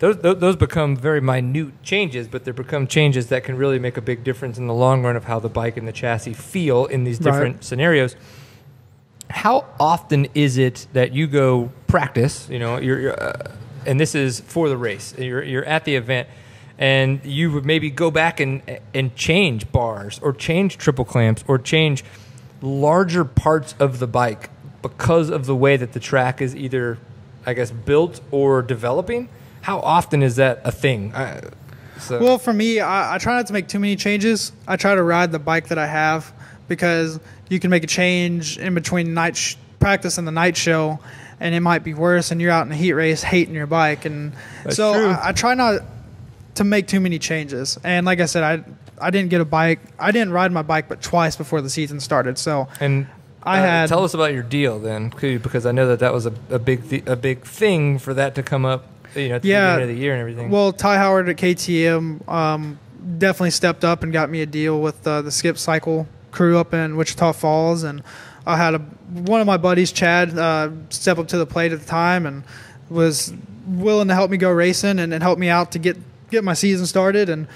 [0.00, 3.96] those those, those become very minute changes, but they become changes that can really make
[3.96, 6.86] a big difference in the long run of how the bike and the chassis feel
[6.86, 7.30] in these Right.
[7.32, 8.16] different scenarios
[9.30, 13.52] how often is it that you go practice you know you're, you're uh,
[13.84, 16.26] and this is for the race you're, you're at the event
[16.78, 18.62] and you would maybe go back and
[18.94, 22.04] and change bars or change triple clamps or change
[22.62, 24.50] larger parts of the bike
[24.82, 26.98] because of the way that the track is either
[27.46, 29.28] i guess built or developing
[29.62, 31.42] how often is that a thing I,
[32.00, 34.52] so Well, for me, I, I try not to make too many changes.
[34.66, 36.32] I try to ride the bike that I have
[36.68, 37.18] because
[37.48, 41.00] you can make a change in between night sh- practice and the night show,
[41.40, 42.30] and it might be worse.
[42.30, 44.32] And you're out in a heat race hating your bike, and
[44.64, 44.92] That's so.
[44.92, 45.82] I, I try not
[46.58, 47.78] to make too many changes.
[47.82, 48.64] And like I said, I
[49.04, 49.80] I didn't get a bike.
[49.98, 52.36] I didn't ride my bike but twice before the season started.
[52.38, 53.06] So And
[53.42, 56.26] I uh, had- tell us about your deal then, because I know that that was
[56.26, 59.42] a, a big th- a big thing for that to come up, you know, at
[59.42, 59.76] the Yeah.
[59.76, 60.50] beginning of the year and everything.
[60.50, 62.78] Well, Ty Howard at KTM um,
[63.18, 66.74] definitely stepped up and got me a deal with uh, the Skip Cycle crew up
[66.74, 68.02] in Wichita Falls, and
[68.46, 71.80] I had a one of my buddies, Chad, uh, step up to the plate at
[71.80, 72.42] the time and
[72.90, 73.32] was
[73.66, 75.96] willing to help me go racing and, and help me out to get
[76.30, 77.46] get my season started, and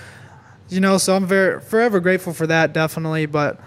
[0.68, 3.60] you know, so I'm very forever grateful for that, definitely, but.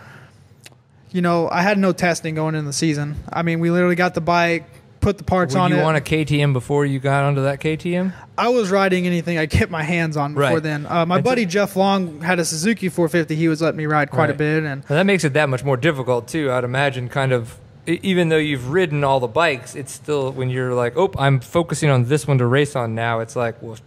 [1.11, 3.15] You know, I had no testing going in the season.
[3.31, 4.65] I mean, we literally got the bike,
[4.99, 5.83] put the parts Were on you it.
[5.83, 8.11] on a KTM before you got onto that KTM?
[8.37, 10.63] I was riding anything I get my hands on before Right.
[10.63, 10.85] then.
[10.85, 13.33] Uh, my And so- buddy Jeff Long had a Suzuki 450.
[13.33, 15.63] He was letting me ride quite a bit, and Well, that makes it that much
[15.63, 16.51] more difficult too.
[16.51, 17.55] I'd imagine, kind of,
[17.87, 21.89] even though you've ridden all the bikes, it's still when you're like, oh, I'm focusing
[21.89, 23.21] on this one to race on now.
[23.21, 23.77] It's like, well,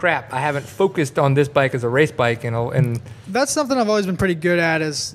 [0.00, 3.76] crap, I haven't focused on this bike as a race bike, and and that's something
[3.78, 5.14] I've always been pretty good at is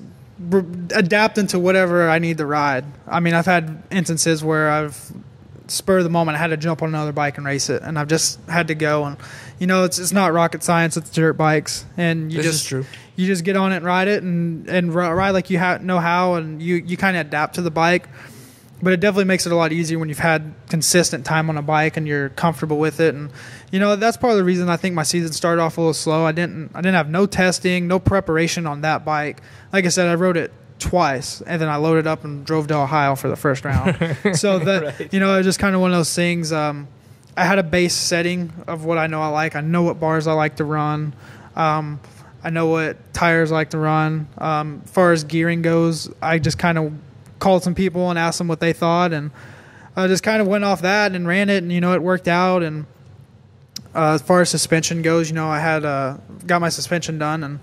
[0.94, 2.84] adapting to whatever I need to ride.
[3.06, 5.12] I mean, I've had instances where I've
[5.68, 7.98] spur of the moment I had to jump on another bike and race it, and
[7.98, 9.04] I've just had to go.
[9.04, 9.16] And
[9.58, 10.96] you know, it's it's not rocket science.
[10.96, 12.84] It's dirt bikes, and you This is just true.
[13.16, 15.98] you just get on it and ride it, and and ride like you ha- know
[15.98, 18.08] how, and you you kind of adapt to the bike.
[18.82, 21.62] but it definitely makes it a lot easier when you've had consistent time on a
[21.62, 23.14] bike and you're comfortable with it.
[23.14, 23.30] And
[23.70, 25.94] you know that's part of the reason I think my season started off a little
[25.94, 26.24] slow.
[26.24, 29.40] I didn't I didn't have no testing, no preparation on that bike.
[29.72, 32.74] Like I said, I rode it twice and then I loaded up and drove to
[32.76, 33.96] Ohio for the first round.
[34.34, 35.12] so that Right.
[35.12, 36.52] you know it was just kind of one of those things.
[36.52, 36.88] Um,
[37.36, 39.56] I had a base setting of what I know I like.
[39.56, 41.12] I know what bars I like to run.
[41.54, 42.00] Um,
[42.44, 44.28] I know what tires I like to run.
[44.38, 46.92] Um, as far as gearing goes, I just kind of
[47.38, 49.30] called some people and asked them what they thought, and
[49.96, 52.28] I just kind of went off that and ran it, and you know it worked
[52.28, 52.62] out.
[52.62, 52.86] And
[53.96, 57.42] uh, as far as suspension goes, you know I had uh, got my suspension done,
[57.42, 57.60] and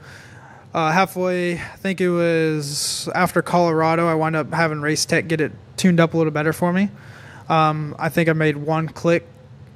[0.74, 5.40] uh, halfway, I think it was after Colorado, I wound up having Race Tech get
[5.40, 6.90] it tuned up a little better for me.
[7.50, 9.28] Um, I think I made one click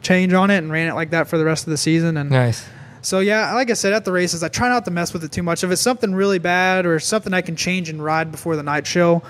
[0.02, 2.30] change on it and ran it like that for the rest of the season, and
[2.32, 2.66] Nice.
[3.02, 5.32] so yeah, like I said at the races, I try not to mess with it
[5.32, 5.64] too much.
[5.64, 8.88] If it's something really bad or something I can change and ride before the night
[8.88, 9.22] show,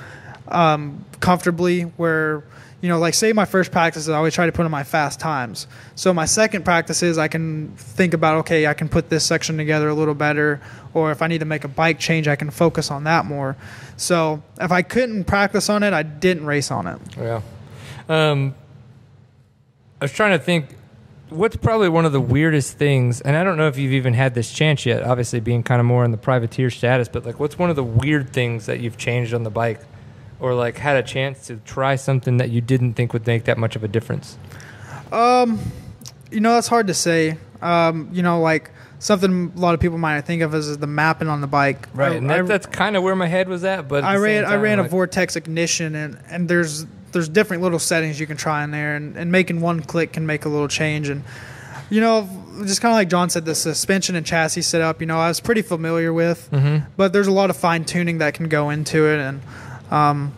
[0.47, 2.43] um, comfortably, where
[2.81, 5.19] you know, like say my first practices, I always try to put in my fast
[5.19, 5.67] times.
[5.95, 9.57] So my second practice is I can think about okay, I can put this section
[9.57, 10.61] together a little better,
[10.93, 13.55] or if I need to make a bike change, I can focus on that more.
[13.95, 16.99] So if I couldn't practice on it, I didn't race on it.
[17.17, 17.41] Yeah.
[18.09, 18.53] Um,
[19.99, 20.75] I was trying to think.
[21.29, 24.33] What's probably one of the weirdest things, and I don't know if you've even had
[24.33, 25.03] this chance yet.
[25.03, 27.83] Obviously, being kind of more in the privateer status, but like, what's one of the
[27.83, 29.81] weird things that you've changed on the bike,
[30.39, 33.57] or like had a chance to try something that you didn't think would make that
[33.57, 34.37] much of a difference?
[35.11, 35.59] Um,
[36.31, 39.97] you know that's hard to say um, you know like something a lot of people
[39.97, 43.03] might think of as the mapping on the bike I- and I, that's kind of
[43.03, 43.87] where my head was at.
[43.87, 47.29] But at I ran same I time, ran a vortex ignition and and there's there's
[47.29, 50.43] different little settings you can try in there and, and making one click can make
[50.45, 51.23] a little change and
[51.89, 52.27] you know
[52.65, 55.39] just kind of like John said the suspension and chassis setup you know I was
[55.39, 56.89] pretty familiar with Mm-hmm.
[56.97, 59.41] but there's a lot of fine tuning that can go into it and
[59.91, 60.33] um,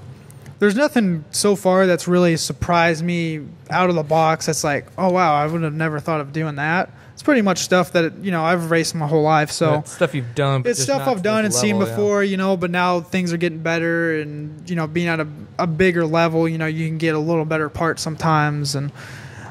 [0.59, 5.09] there's nothing so far that's really surprised me out of the box that's like oh
[5.09, 8.31] wow I would have never thought of doing that it's pretty much stuff that you
[8.31, 10.61] know I've raced my whole life so That's stuff you've done.
[10.61, 11.95] but it's stuff I've done and seen level, yeah.
[11.97, 15.27] before, you know, but now things are getting better and, you know, being at a,
[15.57, 18.73] a bigger level, you know, you can get a little better parts sometimes.
[18.73, 18.93] And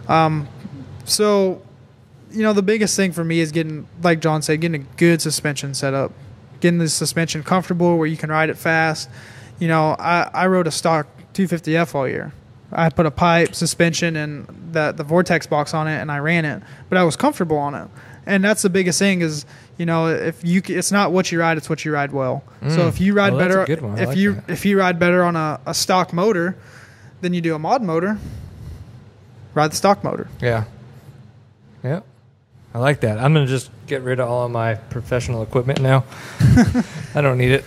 [0.09, 0.49] um,
[1.05, 1.61] so,
[2.31, 5.21] you know, the biggest thing for me is getting, like John said, getting a good
[5.21, 6.13] suspension set up,
[6.61, 9.11] getting the suspension comfortable where you can ride it fast.
[9.59, 12.33] You know, I, I rode a stock 250F all year.
[12.71, 16.45] I put a pipe, suspension, and the, the Vortex box on it, and I ran
[16.45, 17.89] it, but I was comfortable on it
[18.27, 19.47] and that's the biggest thing is
[19.79, 22.81] you know if you it's not what you ride it's what you ride well so
[22.81, 22.89] Mm.
[22.89, 23.99] if you ride better good one.
[23.99, 24.51] I if like you that.
[24.51, 26.55] if you ride better on a, a stock motor
[27.23, 28.19] than you do a mod motor
[29.55, 30.65] ride the stock motor Yeah.
[31.83, 32.01] Yeah.
[32.75, 33.17] I like that.
[33.19, 36.05] I'm gonna just get rid of all of my professional equipment now.
[37.15, 37.65] I don't need it.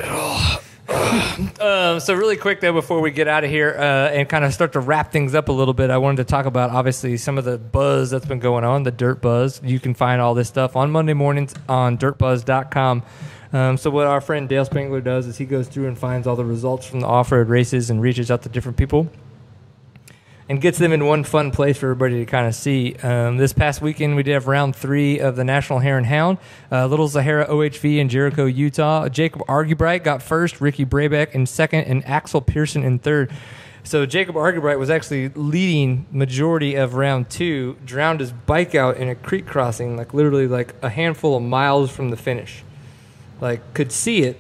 [1.60, 4.54] Um, so really quick though, before we get out of here uh, and kind of
[4.54, 7.38] start to wrap things up a little bit, I wanted to talk about obviously some
[7.38, 9.62] of the buzz that's been going on, the dirt buzz.
[9.64, 13.04] You can find all this stuff on Monday mornings on dirtbuzz.com.
[13.54, 16.36] Um, so what our friend Dale Spangler does is he goes through and finds all
[16.36, 19.10] the results from the off-road races and reaches out to different people
[20.50, 22.96] and gets them in one fun place for everybody to kind of see.
[22.96, 26.38] Um, this past weekend, we did have round three of the National Hare and Hound.
[26.72, 29.08] Uh, Little Sahara OHV in Jericho, Utah.
[29.10, 33.32] Jacob Argubright got first, Ricky Brabec in second, and Axel Pearson in third.
[33.84, 37.78] So Jacob Argubright was actually leading majority of round two.
[37.86, 41.92] Drowned his bike out in a creek crossing, like literally like a handful of miles
[41.92, 42.64] from the finish.
[43.40, 44.40] Like could see it,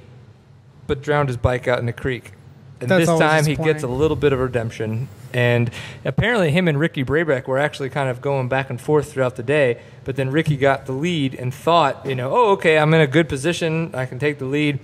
[0.87, 2.33] but drowned his bike out in the creek.
[2.79, 5.07] And That's this time he gets a little bit of redemption.
[5.33, 5.71] And
[6.03, 9.43] apparently, him and Ricky Brabec were actually kind of going back and forth throughout the
[9.43, 9.81] day.
[10.03, 13.07] But then Ricky got the lead and thought, you know, oh, okay, I'm in a
[13.07, 13.91] good position.
[13.93, 14.79] I can take the lead.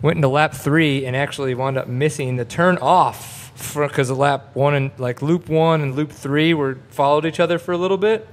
[0.00, 3.42] Went into lap three and actually wound up missing the turn off
[3.74, 7.58] because of lap one and like loop one and loop three were followed each other
[7.58, 8.26] for a little bit,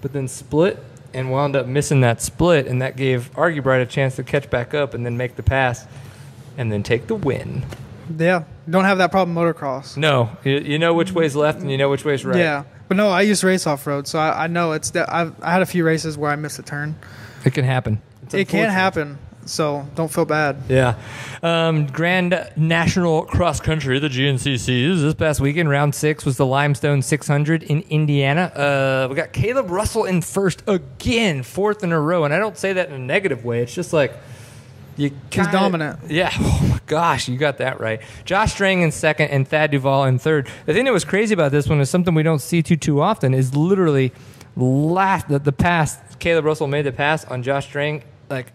[0.00, 0.82] but then split
[1.14, 2.66] and wound up missing that split.
[2.66, 5.86] And that gave Argubright a chance to catch back up and then make the pass
[6.58, 7.64] and then take the win.
[8.16, 11.78] Yeah don't have that problem motocross No, you, you know which way's left and you
[11.78, 12.36] know which way's right.
[12.36, 15.40] yeah but no i used to race off-road so i, I know it's that I've,
[15.42, 16.96] i had a few races where i missed a turn
[17.44, 18.02] It can happen.
[18.24, 20.96] It's it can happen so don't feel bad Yeah.
[21.42, 27.02] Um, Grand National Cross Country, the GNCCs, this past weekend, round six was the Limestone
[27.02, 28.42] 600 in Indiana.
[28.42, 32.24] Uh, we got Kailub Russell in first again, fourth in a row.
[32.24, 33.62] And I don't say that in a negative way.
[33.62, 34.12] It's just like,
[34.96, 35.98] you kinda- dominant.
[36.08, 36.30] Yeah.
[36.38, 38.00] Oh my gosh, you got that right.
[38.24, 40.48] Josh Strang in second and Thad DuVall in third.
[40.66, 43.00] The thing that was crazy about this one is something we don't see too too
[43.00, 44.12] often is literally
[44.56, 45.98] last the, the pass.
[46.20, 48.52] Kailub Russell made the pass on Josh Strang like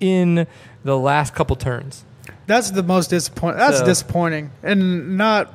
[0.00, 0.46] in
[0.84, 2.04] the last couple turns.
[2.46, 3.58] That's the most disappointing.
[3.58, 5.52] That's So- disappointing, and not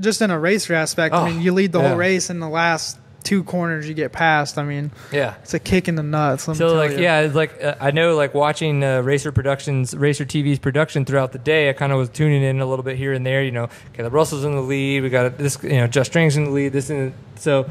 [0.00, 1.14] just in a racer aspect.
[1.14, 1.88] Oh, I mean, you lead the yeah.
[1.88, 4.58] whole race in the last two corners you get past.
[4.58, 5.34] I mean, Yeah.
[5.42, 6.44] it's a kick in the nuts.
[6.44, 6.98] So like you.
[6.98, 11.32] yeah, it's like uh, I know like watching uh, Racer Productions, Racer TV's production throughout
[11.32, 11.68] the day.
[11.70, 13.42] I kind of was tuning in a little bit here and there.
[13.42, 15.02] You know, Kailub Russell's in the lead.
[15.02, 15.58] We got this.
[15.62, 16.72] You know, Just Strang's in the lead.
[16.72, 17.68] This and so,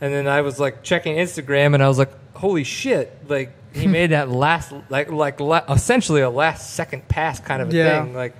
[0.00, 3.16] and then I was like checking Instagram and I was like, holy shit!
[3.28, 7.72] Like he made that last like like la- essentially a last second pass kind of
[7.72, 8.02] a Yeah.
[8.04, 8.14] thing.
[8.14, 8.34] Like,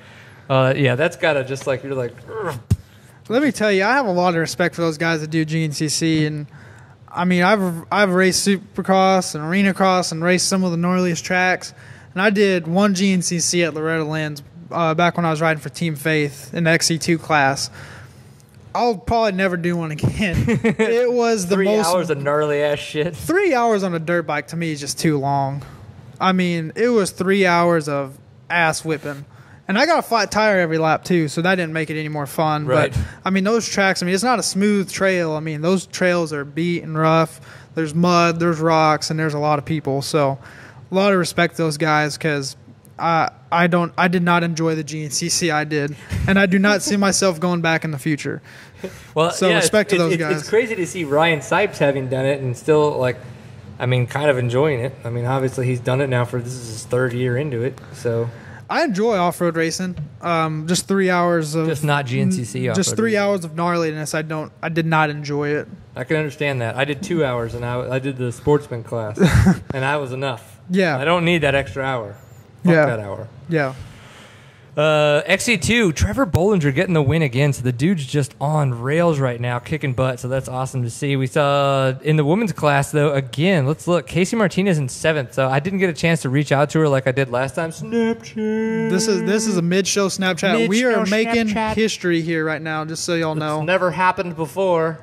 [0.50, 2.12] uh, yeah, that's gotta just like you're like.
[2.44, 2.58] "Ugh."
[3.28, 5.44] Let me tell you, I have a lot of respect for those guys that do
[5.44, 6.46] GNCC, and
[7.10, 11.24] I mean, I've I've raced Supercross and Arena Cross and raced some of the gnarliest
[11.24, 11.74] tracks,
[12.12, 15.70] and I did one GNCC at Loretta Lynn's uh, back when I was riding for
[15.70, 17.68] Team Faith in the XC2 class.
[18.74, 20.36] I'll probably never do one again.
[20.46, 23.16] it was the Three most hours of gnarly ass shit.
[23.16, 25.62] three hours on a dirt bike to me is just too long.
[26.20, 28.18] I mean, it was three hours of
[28.50, 29.24] ass whipping.
[29.68, 32.08] And I got a flat tire every lap too, so that didn't make it any
[32.08, 32.66] more fun.
[32.66, 32.92] Right.
[32.92, 34.02] But I mean, those tracks.
[34.02, 35.32] I mean, it's not a smooth trail.
[35.32, 37.40] I mean, those trails are beat and rough.
[37.74, 40.02] There's mud, there's rocks, and there's a lot of people.
[40.02, 40.38] So,
[40.90, 42.56] a lot of respect to those guys because
[42.98, 45.96] I I don't I did not enjoy the GNCC I did,
[46.28, 48.40] and I do not see myself going back in the future.
[49.14, 50.40] Well, So yeah, respect to those it's- guys.
[50.42, 53.16] It's crazy to see Ryan Sipes having done it and still like,
[53.80, 54.94] I mean, kind of enjoying it.
[55.04, 57.78] I mean, obviously he's done it now for this is his third year into it,
[57.94, 58.30] so
[58.68, 59.96] I enjoy off road racing.
[60.20, 63.18] Um, just three hours of Just not GNCC Just off-road three racing.
[63.20, 64.14] hours of gnarliness.
[64.14, 64.50] I don't.
[64.62, 65.68] I did not enjoy it.
[65.94, 66.76] I can understand that.
[66.76, 69.18] I did two hours and I, I did the sportsman class,
[69.74, 70.58] and that was enough.
[70.68, 70.98] Yeah.
[70.98, 72.16] I don't need that extra hour.
[72.64, 72.86] Fuck Yeah.
[72.86, 73.28] that hour.
[73.48, 73.74] Yeah.
[74.76, 77.54] Uh, XC2, Trevor Bollinger getting the win again.
[77.54, 80.20] So the dude's just on rails right now, kicking butt.
[80.20, 81.16] So that's awesome to see.
[81.16, 84.06] We saw in the women's class, though, again, let's look.
[84.06, 85.32] Kacy Martinez in seventh.
[85.32, 87.54] So I didn't get a chance to reach out to her like I did last
[87.54, 87.70] time.
[87.70, 88.90] Snapchat.
[88.90, 90.68] This is this is a mid show Snapchat.
[90.68, 91.74] we are making Snapchat.
[91.74, 92.84] history here right now.
[92.84, 93.62] Just so y'all know.
[93.62, 95.00] Never happened before.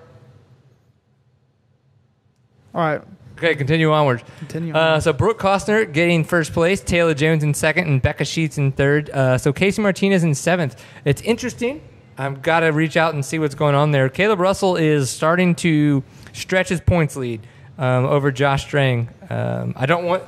[2.76, 3.02] All right.
[3.44, 4.24] Okay, continue onwards.
[4.40, 8.58] Continue Uh, so Brooke Costner getting first place, Tayla Jones in second, and Becca Sheets
[8.58, 9.10] in third.
[9.10, 10.82] Uh, so Kacy Martinez in seventh.
[11.04, 11.82] It's interesting.
[12.18, 14.08] I've got to reach out and see what's going on there.
[14.08, 17.46] Kailub Russell is starting to stretch his points lead
[17.78, 19.10] um, over Josh Strang.
[19.30, 20.24] Um, I don't want.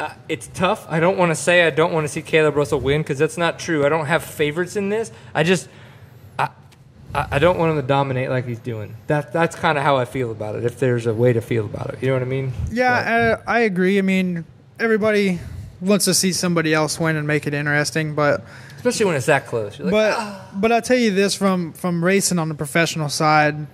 [0.00, 0.84] Uh, it's tough.
[0.88, 3.38] I don't want to say I don't want to see Kailub Russell win because that's
[3.38, 3.86] not true.
[3.86, 5.12] I don't have favorites in this.
[5.32, 5.68] I just
[7.14, 8.96] I I don't want him to dominate like he's doing.
[9.06, 10.64] That that's kind of how I feel about it.
[10.64, 12.52] If there's a way to feel about it, you know what I mean?
[12.70, 13.98] Yeah, I, I agree.
[13.98, 14.44] I mean,
[14.80, 15.38] everybody
[15.80, 18.44] wants to see somebody else win and make it interesting, but
[18.76, 19.78] especially when it's that close.
[19.80, 23.66] Like, "Ah." but but I tell you this from from racing on the professional side.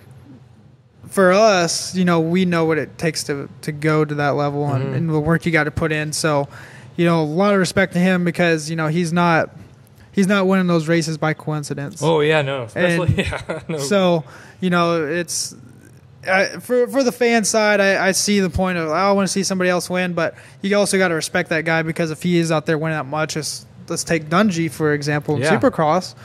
[1.07, 4.65] For us, you know, we know what it takes to to go to that level
[4.67, 4.85] Mm-hmm.
[4.85, 6.13] and, and the work you got to put in.
[6.13, 6.47] So,
[6.97, 9.49] you know, a lot of respect to him because you know he's not
[10.11, 12.01] he's not winning those races by coincidence.
[12.03, 13.77] oh yeah, no, especially And yeah, no.
[13.77, 14.23] So,
[14.59, 15.55] you know, it's
[16.27, 19.31] I, for for the fan side, I, I see the point of I want to
[19.31, 22.37] see somebody else win, but you also got to respect that guy because if he
[22.37, 25.57] is out there winning that much, let's, let's take Dungey for example in Yeah.
[25.57, 26.15] Supercross,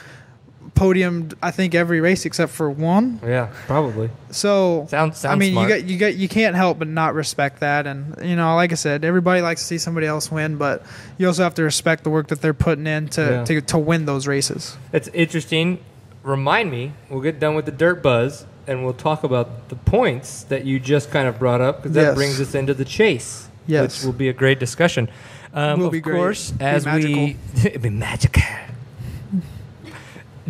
[0.75, 3.21] podiumed I think every race except for one.
[3.25, 4.11] yeah, probably.
[4.31, 5.69] So Sounds- sounds I mean, smart.
[5.71, 8.73] you got you got you can't help but not respect that, and you know, like
[8.73, 10.85] I said, everybody likes to see somebody else win, but
[11.19, 13.45] you also have to respect the work that they're putting in to Yeah.
[13.45, 14.77] to, to win those races.
[14.93, 15.79] It's interesting.
[16.23, 16.93] Remind me.
[17.11, 20.81] We'll get done with the dirt buzz, and we'll talk about the points that you
[20.81, 22.15] just kind of brought up because that Yes.
[22.15, 23.49] brings us into the chase.
[23.67, 23.99] Yes.
[24.01, 25.09] which will be a great discussion.
[25.55, 26.17] Um, Will of be great.
[26.17, 28.43] course, Be as we it'd be magical.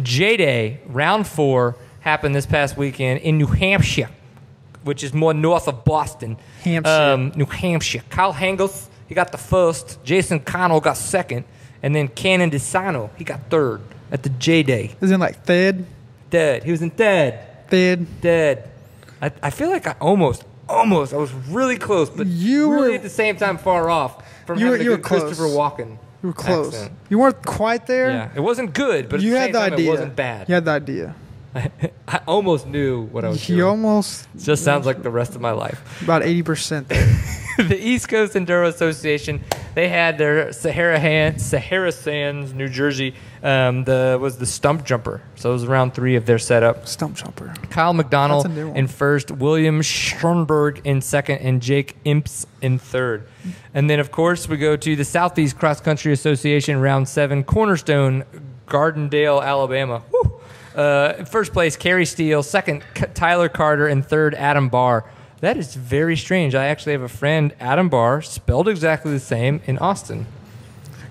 [0.02, 4.10] J Day round four happened this past weekend in New Hampshire,
[4.82, 6.36] which is more north of Boston.
[6.62, 6.90] Hampshire.
[6.90, 8.02] Um, New Hampshire.
[8.10, 10.02] Kyle Hengels, he got the first.
[10.04, 11.44] Jason Connell got second.
[11.82, 14.96] And then Cannon DeSano, he got third at the J Day.
[15.02, 15.84] Isn't it like third,
[16.30, 16.64] Dead.
[16.64, 17.68] He was in dead.
[17.68, 18.20] third?
[18.20, 18.70] Dead.
[19.22, 22.94] I, I feel like I almost, almost, I was really close, but You really were-
[22.96, 25.02] at the same time far off from You were- having you a were.
[25.02, 25.98] Christopher Walken.
[26.24, 26.74] You were close.
[26.74, 26.92] accent.
[27.10, 28.10] You weren't quite there.
[28.10, 29.86] Yeah, it wasn't good, but at you the had same the time, idea.
[29.86, 30.48] it wasn't bad.
[30.48, 31.14] You had the idea.
[32.08, 33.68] I almost knew what I was You doing.
[33.68, 36.02] almost just sounds like the rest of my life.
[36.02, 37.06] about eighty percent there.
[37.58, 39.40] the East Coast Enduro Association,
[39.76, 45.22] they had their Sahara Han- Sahara Sands, New Jersey, um, the was the stump jumper.
[45.36, 46.88] So it was round three of their setup.
[46.88, 47.54] Stump jumper.
[47.70, 48.76] Kyle McDonald That's a new one.
[48.76, 53.28] in first, William Schoenberg in second, and Jake Imps in third.
[53.72, 58.24] And then, of course, we go to the Southeast Cross Country Association round seven, Cornerstone,
[58.66, 60.02] Gardendale, Alabama.
[60.10, 60.33] Woo!
[60.74, 62.42] Uh, first place, Kerry Steele.
[62.42, 62.82] Second,
[63.14, 63.86] Tyler Carter.
[63.86, 65.04] And third, Adam Barr.
[65.40, 66.54] That is very strange.
[66.54, 70.26] I actually have a friend, Adam Barr, spelled exactly the same in Austin.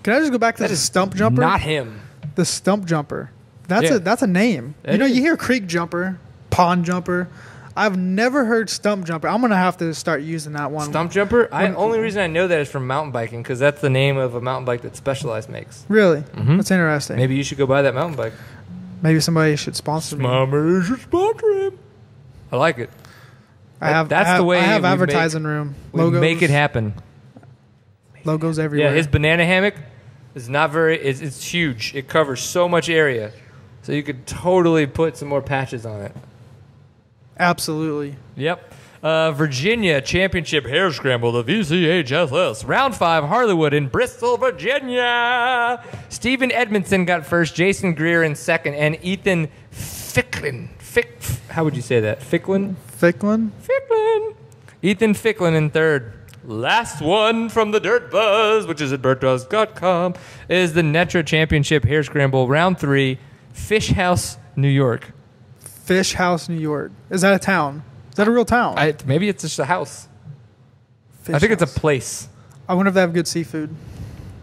[0.02, 1.40] Can I just go back to the stump jumper?
[1.42, 2.02] Not him.
[2.36, 3.30] the stump jumper.
[3.68, 3.96] That's Yeah.
[3.96, 4.74] a that's a name.
[4.84, 5.16] It you know, is.
[5.16, 6.18] you hear creek jumper,
[6.50, 7.28] pond jumper.
[7.78, 9.28] I've never heard stump jumper.
[9.28, 10.90] I'm gonna have to start using that one.
[10.90, 11.48] Stump jumper.
[11.52, 14.18] I When- only reason I know that is from mountain biking because that's the name
[14.18, 15.86] of a mountain bike that Specialized makes.
[15.90, 16.22] Really?
[16.36, 16.58] Mhm.
[16.58, 17.18] That's interesting.
[17.18, 18.34] Maybe you should go buy that mountain bike.
[19.20, 20.24] Somebody should sponsor me.
[20.24, 21.80] Mama should sponsor him.
[22.52, 22.90] I like it.
[23.82, 24.10] I have.
[24.10, 25.76] That's I have, the way I have we make- advertising room.
[25.92, 26.22] We Logos.
[26.22, 26.94] make it happen.
[28.24, 28.90] Logos everywhere.
[28.92, 29.76] Yeah, his banana hammock
[30.36, 30.98] is not very.
[31.00, 31.94] It's, it's huge.
[31.94, 33.32] It covers so much area,
[33.82, 36.16] so you could totally put some more patches on it.
[37.38, 38.16] Absolutely.
[38.38, 38.74] Yep.
[39.04, 42.66] Uh, Virginia Championship Hare Scramble, the VCHSS.
[42.66, 45.84] Round five, Harleywood in Bristol, Virginia.
[46.08, 50.70] Stephen Edmondson got first, Jason Greer in second, and Ethan Ficklin.
[50.78, 52.24] Fick, how would you say that?
[52.24, 52.78] Ficklin?
[52.88, 53.52] Ficklin.
[53.60, 54.36] Ficklin.
[54.82, 56.14] Ethan Ficklin in third.
[56.46, 60.14] Last one from the Dirt Buzz, which is at dirtbuzz.com,
[60.48, 63.20] is the Netra Championship Hare Scramble, round three,
[63.52, 65.12] Fish House, New York.
[65.60, 66.94] Fish House, New York.
[67.10, 67.84] Is that a town?
[68.14, 68.78] Is that a real town?
[68.78, 70.08] I, maybe it's just a house.
[71.24, 72.28] Fish I think it's a place.
[72.70, 73.76] I wonder if they have good seafood.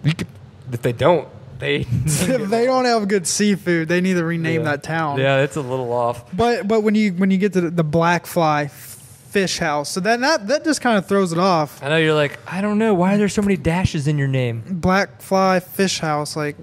[0.02, 0.26] You could,
[0.72, 1.28] if they don't,
[1.60, 1.76] they.
[2.04, 4.70] if they don't have good seafood, they need to rename Yeah.
[4.72, 5.20] that town.
[5.20, 6.36] yeah, it's a little off.
[6.36, 10.00] But but when you when you get to the, the Black Fly Fish House, so
[10.00, 11.80] then that that just kind of throws it off.
[11.80, 12.92] I know you're like, I don't know.
[12.92, 14.64] Why are there so many dashes in your name?
[14.68, 16.56] Black Fly Fish House, like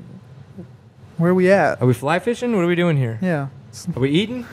[1.16, 1.82] where are we at?
[1.82, 2.54] Are we fly fishing?
[2.54, 3.18] What are we doing here?
[3.22, 3.48] Yeah,
[3.96, 4.46] Are we eating?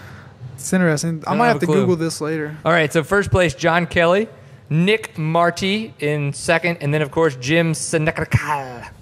[0.64, 1.22] It's interesting.
[1.26, 1.80] I don't might have have to clue.
[1.82, 2.56] Google this later.
[2.64, 4.28] All right, so first place, John Kelly.
[4.70, 8.24] Nick Marty in second, and then, of course, Jim Senecal.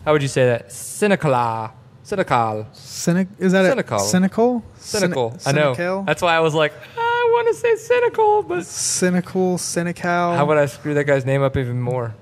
[0.04, 0.70] How would you say that?
[0.72, 1.70] Senecal.
[2.04, 2.66] Senecal.
[2.74, 3.98] Cynic is that Cynical.
[3.98, 4.00] it?
[4.00, 4.64] Cynical.
[4.76, 5.30] Cynical.
[5.30, 5.74] Cyni- I know.
[5.74, 6.02] cynical?
[6.02, 9.56] That's why I was like, ah, I want to say cynical, but cynical.
[9.56, 10.34] Cynical.
[10.34, 12.12] how would I screw that guy's name up even more?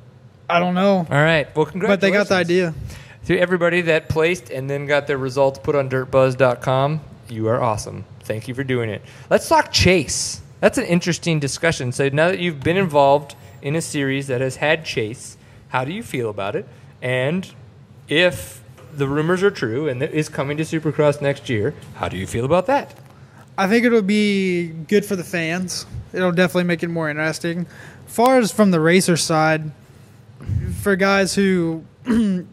[0.50, 1.06] I don't know.
[1.10, 1.48] All right.
[1.56, 1.88] Well, congratulations.
[1.88, 2.74] But they got the idea.
[3.24, 8.04] To everybody that placed and then got their results put on dirtbuzz.com, you are awesome.
[8.30, 9.02] Thank you for doing it.
[9.28, 10.40] Let's talk Chase.
[10.60, 11.90] That's an interesting discussion.
[11.90, 15.36] So now that you've been involved in a series that has had Chase,
[15.70, 16.64] how do you feel about it?
[17.02, 17.52] And
[18.06, 18.62] if
[18.94, 22.24] the rumors are true and it is coming to Supercross next year, how do you
[22.24, 22.96] feel about that?
[23.58, 25.84] I think it'll be good for the fans.
[26.12, 27.66] It'll definitely make it more interesting.
[28.06, 29.72] Far as from the racer side,
[30.82, 31.82] for guys who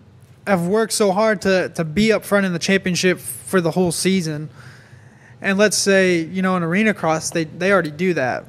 [0.48, 3.92] have worked so hard to, to be up front in the championship for the whole
[3.92, 4.50] season,
[5.42, 8.46] and let's say, you know, in arena cross, they, they already do that.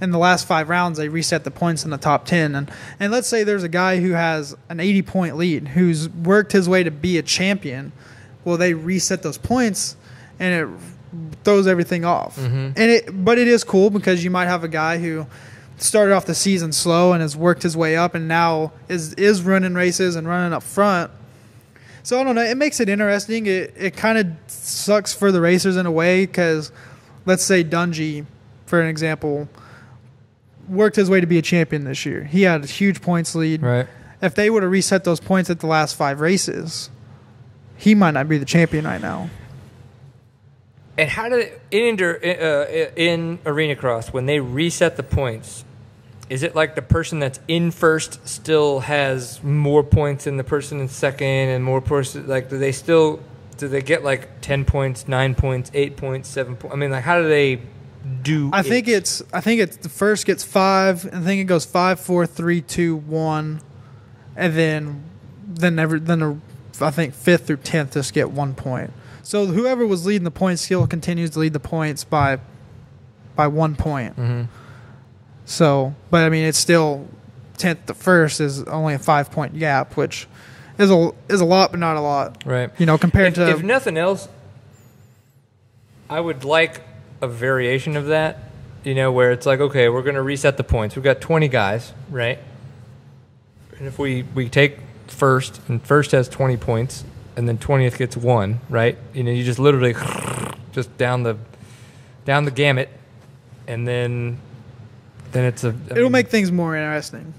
[0.00, 2.56] In the last five rounds, they reset the points in the top 10.
[2.56, 6.52] And, and let's say there's a guy who has an 80 point lead who's worked
[6.52, 7.92] his way to be a champion.
[8.44, 9.96] Well, they reset those points
[10.40, 12.36] and it throws everything off.
[12.36, 12.70] Mm-hmm.
[12.76, 15.26] And it, but it is cool because you might have a guy who
[15.78, 19.42] started off the season slow and has worked his way up and now is is
[19.42, 21.10] running races and running up front.
[22.02, 22.42] So I don't know.
[22.42, 23.46] It makes it interesting.
[23.46, 26.72] It it kind of sucks for the racers in a way because
[27.26, 28.26] let's say Dungey,
[28.66, 29.48] for an example,
[30.68, 32.24] worked his way to be a champion this year.
[32.24, 33.62] He had a huge points lead.
[33.62, 33.86] Right.
[34.20, 36.90] If they would have reset those points at the last five races,
[37.76, 39.30] he might not be the champion right now.
[40.96, 45.64] And how did it, in uh, in arena cross when they reset the points?
[46.32, 50.80] Is it like the person that's in first still has more points than the person
[50.80, 53.20] in second, and more person like do they still
[53.58, 56.74] do they get like ten points, nine points, eight points, seven points?
[56.74, 57.60] I mean, like how do they
[58.22, 58.48] do?
[58.50, 61.04] I think it's I think it's the first gets five.
[61.12, 63.60] I think it goes five, four, three, two, one,
[64.34, 65.04] and then
[65.46, 66.36] then every then the,
[66.86, 68.90] I think fifth through tenth just get one point.
[69.22, 72.38] So whoever was leading the points still continues to lead the points by
[73.36, 74.16] by one point.
[74.16, 74.48] Mhm.
[75.52, 77.06] So, but I mean, it's still
[77.58, 80.26] tenth to first is only a five point gap, which
[80.78, 82.42] is a is a lot, but not a lot.
[82.46, 82.70] right.
[82.78, 84.28] You know, compared If, to if nothing else,
[86.08, 86.80] I would like
[87.20, 88.38] a variation of that.
[88.82, 90.96] You know, where it's like, okay, we're going to reset the points.
[90.96, 92.38] We've got 20 guys, right?
[93.78, 97.04] And if we, we take first, and first has 20 points,
[97.36, 98.98] and then 20th gets one, right?
[99.14, 99.94] You know, you just literally
[100.72, 101.36] just down the
[102.24, 102.88] down the gamut,
[103.68, 104.38] and then
[105.32, 105.68] then it's a.
[105.68, 107.34] I It'll mean, make things more interesting.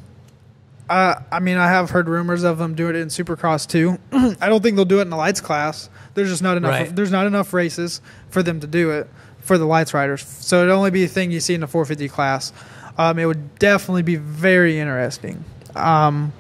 [0.89, 3.98] Uh, I mean, I have heard rumors of them doing it in Supercross too.
[4.12, 5.89] I don't think they'll do it in the lights class.
[6.14, 6.72] There's just not enough.
[6.72, 6.96] Right.
[6.96, 9.08] There's not enough races for them to do it
[9.39, 10.26] for the lights riders.
[10.26, 12.54] So it'd only be a thing you see in the 450 class.
[12.98, 15.44] Um, it would definitely be very interesting.
[15.76, 16.32] Um,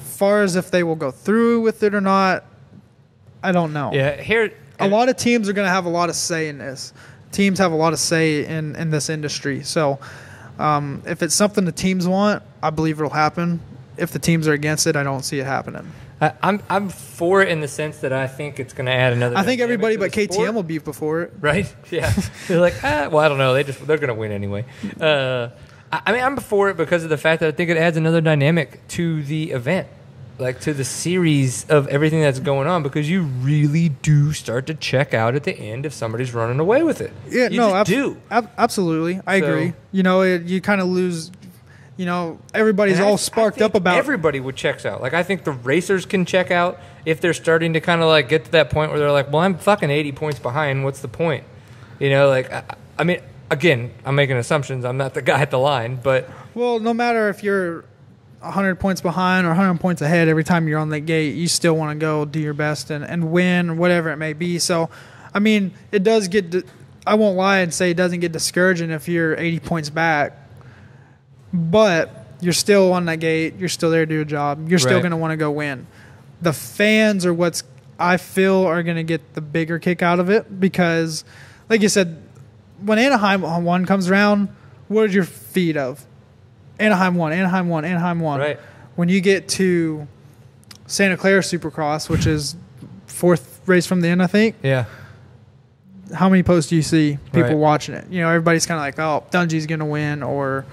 [0.00, 2.44] far as if they will go through with it or not,
[3.42, 4.20] I don't know yeah.
[4.20, 6.92] Here, a lot of teams are going to have a lot of say in this.
[7.30, 9.62] Teams have a lot of say in, in this industry.
[9.62, 9.98] So
[10.58, 13.60] um, if it's something the teams want, I believe it'll happen.
[13.96, 15.90] If the teams are against it, I don't see it happening.
[16.20, 19.12] I, I'm I'm for it in the sense that I think it's going to add
[19.12, 19.36] another.
[19.36, 20.54] I think everybody but KTM sport.
[20.54, 21.32] will be before it.
[21.40, 21.72] right?
[21.90, 22.12] Yeah,
[22.48, 23.54] they're like, ah, well, I don't know.
[23.54, 24.64] They just they're going to win anyway.
[25.00, 25.50] Uh,
[25.92, 27.96] I, I mean, I'm for it because of the fact that I think it adds
[27.96, 29.86] another dynamic to the event,
[30.38, 32.82] like to the series of everything that's going on.
[32.82, 36.82] Because you really do start to check out at the end if somebody's running away
[36.82, 37.12] with it.
[37.28, 38.16] Yeah, you no, abs- do.
[38.30, 39.20] ab- absolutely.
[39.26, 39.72] I So- agree.
[39.92, 41.30] You know, it, you kind of lose.
[41.96, 43.98] You know, everybody's I- all I sparked think up about.
[43.98, 45.02] everybody would checks out.
[45.02, 48.28] Like I think the racers can check out if they're starting to kind of like
[48.28, 50.84] get to that point where they're like, "Well, I'm fucking 80 points behind.
[50.84, 51.42] What's the point?"
[51.98, 52.62] You know, like I,
[52.96, 53.20] I mean,
[53.50, 54.84] again, I'm making assumptions.
[54.84, 57.84] I'm not the guy at the line, but well, no matter if you're
[58.40, 61.74] 100 points behind or 100 points ahead every time you're on that gate, you still
[61.76, 64.58] want to go do your best and, and win, whatever it may be.
[64.58, 64.90] So,
[65.34, 66.50] I mean, it does get.
[66.50, 66.62] di-
[67.06, 70.36] I won't lie and say it doesn't get discouraging if you're 80 points back,
[71.52, 73.54] but you're still on that gate.
[73.58, 74.68] You're still there to do a job.
[74.68, 75.86] You're still going to want to go win.
[76.42, 77.64] The fans are what's
[77.98, 81.24] I feel are going to get the bigger kick out of it because,
[81.68, 82.22] like you said,
[82.80, 84.48] when Anaheim one comes around,
[84.86, 86.04] what did your feed of?
[86.78, 88.40] Anaheim one, Anaheim one, Anaheim one.
[88.40, 88.58] Right.
[88.96, 90.06] When you get to
[90.86, 92.56] Santa Clara Supercross, which is
[93.06, 94.56] fourth race from the end, I think.
[94.62, 94.84] yeah,
[96.14, 97.56] How many posts do you see people Right.
[97.56, 98.06] watching it?
[98.10, 100.64] You know, everybody's kind of like, "Oh, Dungey's going to win," or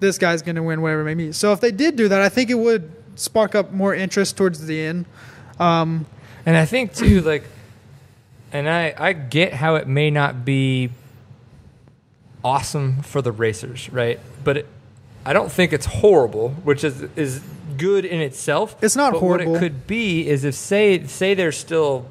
[0.00, 1.32] "This guy's going to win," whatever it may be.
[1.32, 4.66] So if they did do that, I think it would spark up more interest towards
[4.66, 5.06] the end.
[5.58, 6.04] Um,
[6.44, 7.44] and I think too, like,
[8.52, 10.90] and I I get how it may not be
[12.44, 14.20] awesome for the racers, right?
[14.44, 14.66] But it,
[15.28, 17.42] I don't think it's horrible, which is is
[17.76, 18.82] good in itself.
[18.82, 19.52] It's not but horrible.
[19.52, 22.06] What it could be is if say say there's still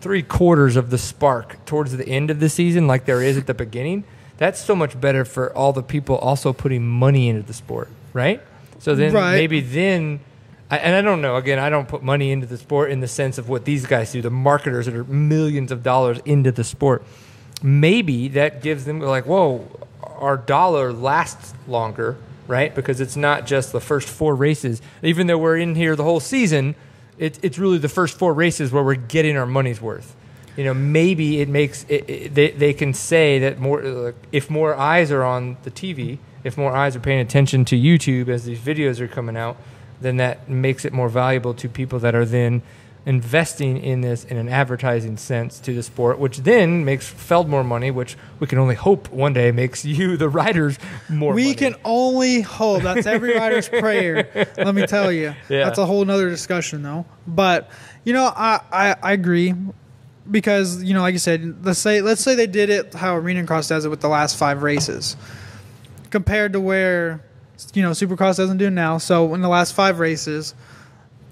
[0.00, 3.46] three quarters of the spark towards the end of the season, like there is at
[3.46, 4.02] the beginning.
[4.36, 8.42] That's so much better for all the people also putting money into the sport, right?
[8.80, 9.36] So then Right.
[9.36, 10.18] maybe then,
[10.72, 11.36] I, and I don't know.
[11.36, 14.10] Again, I don't put money into the sport in the sense of what these guys
[14.10, 14.20] do.
[14.20, 17.04] The marketers that are millions of dollars into the sport.
[17.62, 19.68] Maybe that gives them like, whoa,
[20.24, 22.16] our dollar lasts longer,
[22.46, 22.74] right?
[22.74, 24.82] Because it's not just the first four races.
[25.02, 26.74] Even though we're in here the whole season,
[27.18, 30.16] it, it's really the first four races where we're getting our money's worth.
[30.56, 34.74] You know, maybe it makes it, it, they they can say that more if more
[34.76, 38.60] eyes are on the TV, if more eyes are paying attention to YouTube as these
[38.60, 39.56] videos are coming out,
[40.00, 42.62] then that makes it more valuable to people that are then
[43.06, 47.64] investing in this in an advertising sense to the sport, which then makes Feld more
[47.64, 50.78] money, which we can only hope one day makes you, the riders,
[51.08, 51.54] more we money.
[51.54, 52.82] can only hope.
[52.82, 54.48] That's every rider's prayer.
[54.56, 55.34] Let me tell you.
[55.48, 55.64] Yeah.
[55.64, 57.04] That's a whole nother discussion, though.
[57.26, 57.70] But
[58.04, 59.54] you know, I, I, I agree
[60.30, 63.44] because you know, like you said, let's say let's say they did it how Arena
[63.44, 65.16] Cross does it with the last five races,
[66.10, 67.22] compared to where
[67.74, 68.98] you know Supercross doesn't do now.
[68.98, 70.54] So in the last five races,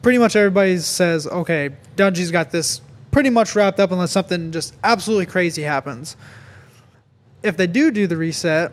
[0.02, 2.80] pretty much everybody says, okay, Dungey's got this
[3.10, 6.16] pretty much wrapped up unless something just absolutely crazy happens.
[7.42, 8.72] If they do do the reset,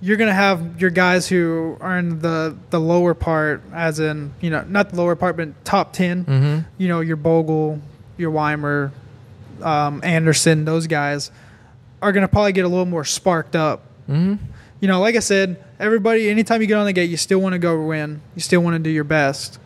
[0.00, 4.50] you're gonna have your guys who are in the the lower part, as in you
[4.50, 6.64] know not the lower part, but top 10 Mhm.
[6.78, 7.80] You know your Bogle,
[8.16, 8.92] your Weimer,
[9.62, 11.30] um, Anderson, those guys
[12.00, 13.82] are gonna probably get a little more sparked up.
[14.06, 14.34] hmm
[14.80, 16.30] You know, like I said, everybody.
[16.30, 18.20] Anytime you get on the gate, you still want to go win.
[18.36, 19.58] You still want to do your best.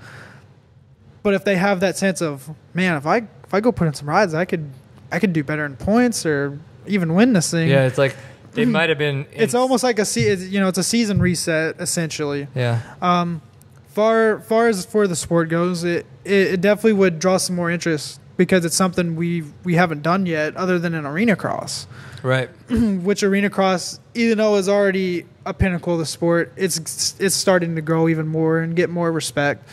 [1.22, 3.94] But if they have that sense of man, if I if I go put in
[3.94, 4.68] some rides, I could
[5.10, 7.68] I could do better in points or even win this thing.
[7.68, 8.16] Yeah, it's like
[8.56, 9.26] it might have been.
[9.32, 12.48] It's almost like a se- you know it's a season reset essentially.
[12.54, 12.80] yeah.
[13.00, 13.40] Um,
[13.88, 17.70] Far far as for the sport goes, it, it it definitely would draw some more
[17.70, 21.86] interest because it's something we we haven't done yet other than an arena cross.
[22.22, 22.48] Right.
[22.70, 27.74] Which arena cross, even though is already a pinnacle of the sport, it's it's starting
[27.76, 29.68] to grow even more and get more respect.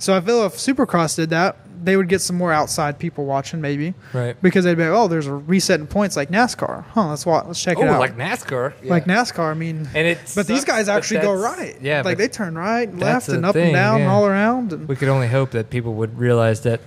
[0.00, 3.60] So I feel if Supercross did that, they would get some more outside people watching
[3.60, 4.36] maybe Right.
[4.42, 6.84] because they'd be like, oh, there's a reset in points like NASCAR.
[6.90, 7.08] Huh?
[7.08, 7.46] Let's watch.
[7.46, 8.00] Let's check Oh, it out.
[8.00, 8.74] like NASCAR.
[8.82, 8.90] Yeah.
[8.90, 9.50] Like NASCAR.
[9.50, 11.78] I mean, And it but these guys actually go right.
[11.80, 14.12] Yeah, like they turn right, left, and up thing, and down, and yeah.
[14.12, 14.72] all around.
[14.72, 16.80] And we could only hope that people would realize that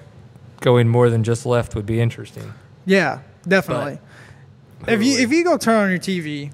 [0.61, 2.53] going more than just left would be interesting.
[2.86, 3.99] yeah, definitely.
[4.88, 6.51] if you if you go turn on your TV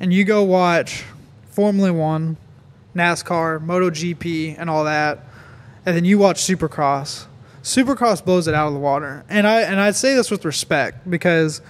[0.00, 1.04] and you go watch
[1.50, 2.36] Formula One,
[2.94, 5.20] NASCAR, MotoGP, and all that,
[5.88, 7.24] and then you watch Supercross,
[7.62, 9.24] Supercross blows it out of the water.
[9.30, 11.62] And I and I say this with respect because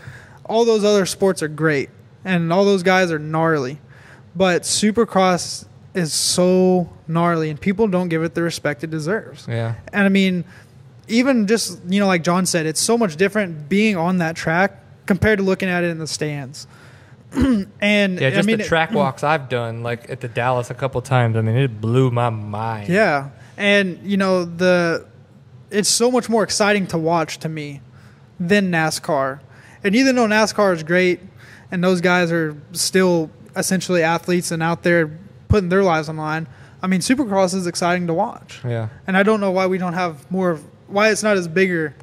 [0.45, 1.89] all those other sports are great
[2.25, 3.79] and all those guys are gnarly,
[4.35, 9.47] but Supercross is so gnarly and people don't give it the respect it deserves.
[9.49, 9.77] Yeah.
[9.93, 10.43] And I mean,
[11.07, 14.83] even just you know, like John said, it's so much different being on that track
[15.07, 16.66] compared to looking at it in the stands.
[17.81, 20.75] and Yeah, I just mean, the track walks I've done, like at the Dallas a
[20.75, 21.37] couple times.
[21.37, 22.89] I mean, it blew my mind.
[22.89, 25.06] yeah, and you know the
[25.70, 27.82] it's so much more exciting to watch to me
[28.40, 29.40] than NASCAR.
[29.84, 31.20] And even though NASCAR is great,
[31.70, 36.46] and those guys are still essentially athletes and out there putting their lives on line,
[36.82, 38.61] I mean, Supercross is exciting to watch.
[38.64, 38.88] Yeah.
[39.06, 41.94] And I don't know why we don't have more of why it's not as bigger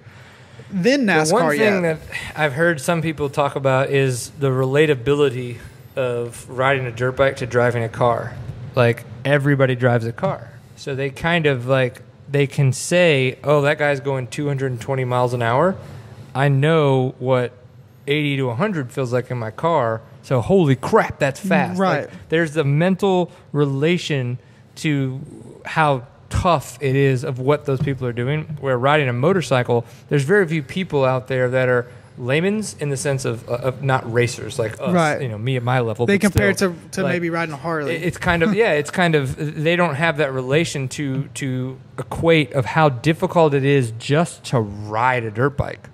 [0.71, 2.07] than NASCAR The one thing yet.
[2.09, 5.57] that I've heard some people talk about is the relatability
[5.95, 8.35] of riding a dirt bike to driving a car.
[8.75, 10.51] Like everybody drives a car,
[10.85, 15.41] so they kind of like they can say, "Oh, that guy's going 220 miles an
[15.41, 15.75] hour."
[16.35, 17.53] I know what
[18.05, 20.01] 80 to 100 feels like in my car.
[20.21, 21.79] So holy crap, that's mm, fast.
[21.79, 22.09] Like, Right.
[22.29, 24.37] there's the mental relation
[24.75, 25.21] to
[25.65, 28.55] how tough it is of what those people are doing.
[28.59, 31.87] Where riding a motorcycle, there's very few people out there that are
[32.17, 35.21] layman's in the sense of, uh, of not racers like us, Right.
[35.21, 36.05] you know, me at my level.
[36.05, 37.95] they compare it to, to like, maybe riding a Harley.
[37.95, 38.71] It's kind of yeah.
[38.71, 43.65] It's kind of they don't have that relation to to equate of how difficult it
[43.65, 45.89] is just to ride a dirt bike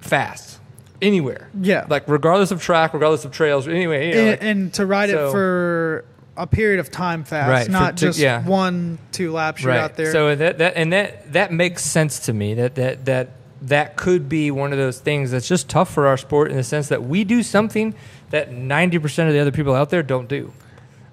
[0.00, 0.58] fast
[1.00, 1.48] anywhere.
[1.60, 1.86] Yeah.
[1.88, 4.08] like regardless of track, regardless of trails, anyway.
[4.08, 6.04] You know, and, like- and to ride so- it for
[6.36, 8.42] a period of time fast, Right, not just yeah.
[8.42, 10.12] one, two laps you're out there.
[10.12, 12.54] So that that and that that makes sense to me.
[12.54, 13.28] That that that
[13.62, 16.62] that could be one of those things that's just tough for our sport in the
[16.64, 17.94] sense that we do something
[18.30, 20.52] that ninety percent of the other people out there don't do.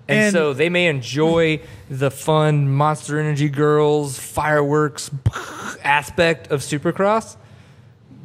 [0.07, 5.11] And, And- so they may enjoy the fun Monster Energy girls fireworks
[5.83, 7.35] aspect of Supercross,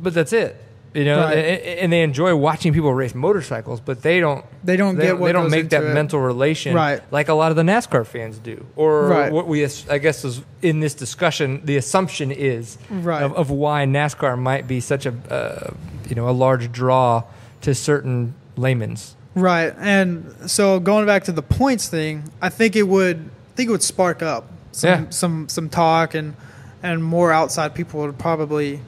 [0.00, 0.56] but that's it.
[0.94, 1.36] You know, Right.
[1.38, 4.44] and, and they enjoy watching people race motorcycles, but they don't.
[4.62, 5.92] They don't get what they don't make that it.
[5.92, 7.02] mental relation Right.
[7.10, 9.32] like a lot of the NASCAR fans do, or Right.
[9.32, 13.22] what we I guess is in this discussion the assumption is Right.
[13.24, 15.70] of, of why NASCAR might be such a uh,
[16.08, 17.24] you know a large draw
[17.62, 19.16] to certain laymen's.
[19.34, 23.68] Right, and so going back to the points thing, I think it would I think
[23.68, 25.04] it would spark up some Yeah.
[25.10, 26.36] some some talk and
[26.84, 28.78] and more outside people would probably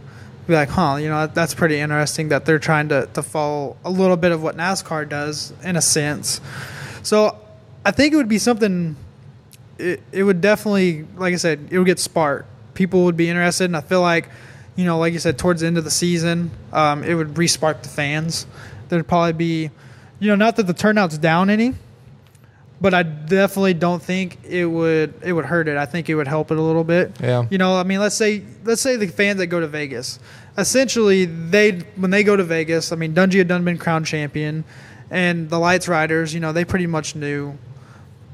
[0.46, 3.90] be like, huh, you know, that's pretty interesting that they're trying to to follow a
[3.90, 6.40] little bit of what NASCAR does in a sense.
[7.02, 7.38] So
[7.84, 8.96] I think it would be something.
[9.78, 12.48] It, it would definitely, like I said, it would get sparked.
[12.74, 14.28] People would be interested, and I feel like,
[14.74, 17.82] you know, like you said, towards the end of the season, um, it would re-spark
[17.82, 18.46] the fans.
[18.88, 19.70] There'd probably be,
[20.18, 21.74] you know, not that the turnout's down any,
[22.80, 25.76] but I definitely don't think it would it would hurt it.
[25.76, 27.16] I think it would help it a little bit.
[27.20, 27.46] Yeah.
[27.50, 30.18] You know, I mean, let's say let's say the fans that go to Vegas,
[30.58, 34.64] essentially they when they go to Vegas, I mean, Dungey had done been crowned champion,
[35.10, 37.56] and the Lights Riders, you know, they pretty much knew,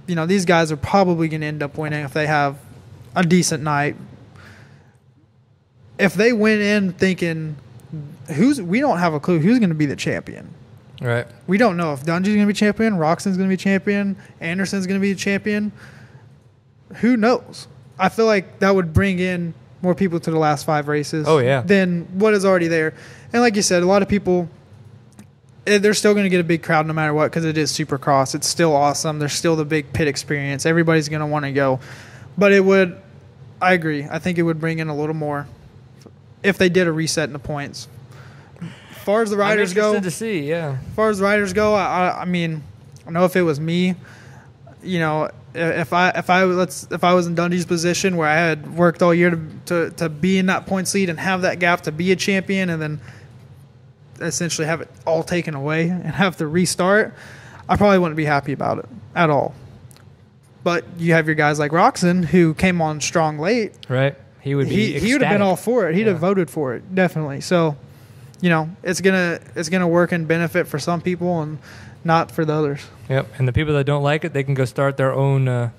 [0.07, 2.59] you know, these guys are probably going to end up winning if they have
[3.15, 3.97] a decent night.
[5.99, 7.57] If they went in thinking,
[8.35, 10.53] who's we don't have a clue who's going to be the champion.
[11.03, 11.27] Right.
[11.47, 14.87] We don't know if Dungey's going to be champion, Roczen's going to be champion, Anderson's
[14.87, 15.73] going to be champion.
[16.97, 17.69] Who knows?
[17.99, 21.27] I feel like that would bring in more people to the last five races.
[21.27, 21.63] Oh, yeah.
[21.63, 22.95] Than what is already there.
[23.33, 24.49] And like you said, a lot of people,
[25.67, 27.73] eh, they're still going to get a big crowd no matter what because it is
[27.73, 28.35] Supercross.
[28.35, 29.19] It's still awesome.
[29.19, 30.67] There's still the big pit experience.
[30.67, 31.81] Everybody's going to want to go.
[32.39, 33.01] But it would,
[33.61, 34.07] I agree.
[34.09, 35.47] I think it would bring in a little more
[36.43, 37.89] if they did a reset in the points.
[39.03, 40.49] As far as the riders go, to see.
[40.49, 40.77] Yeah.
[40.89, 42.63] as far as the riders go, I, I- I mean,
[43.05, 43.97] I know if it was me,
[44.81, 48.37] you know, if I if I let's if I was in Dungey's position where I
[48.37, 51.59] had worked all year to, to to be in that points lead and have that
[51.59, 53.01] gap to be a champion, and then
[54.21, 57.13] essentially have it all taken away and have to restart,
[57.69, 58.87] I probably wouldn't be happy about it
[59.17, 59.53] at all.
[60.63, 63.73] But you have your guys like Roczen who came on strong late.
[63.89, 64.15] Right.
[64.41, 64.93] He would be.
[64.93, 65.97] He he would have been all for it.
[65.97, 67.41] He'd have voted for it definitely.
[67.41, 67.77] So,
[68.43, 71.59] you know, it's gonna it's gonna work and benefit for some people and
[72.05, 72.85] not for the others.
[73.09, 73.29] Yep.
[73.39, 75.49] And the people that don't like it, they can go start their own.
[75.49, 75.71] Uh,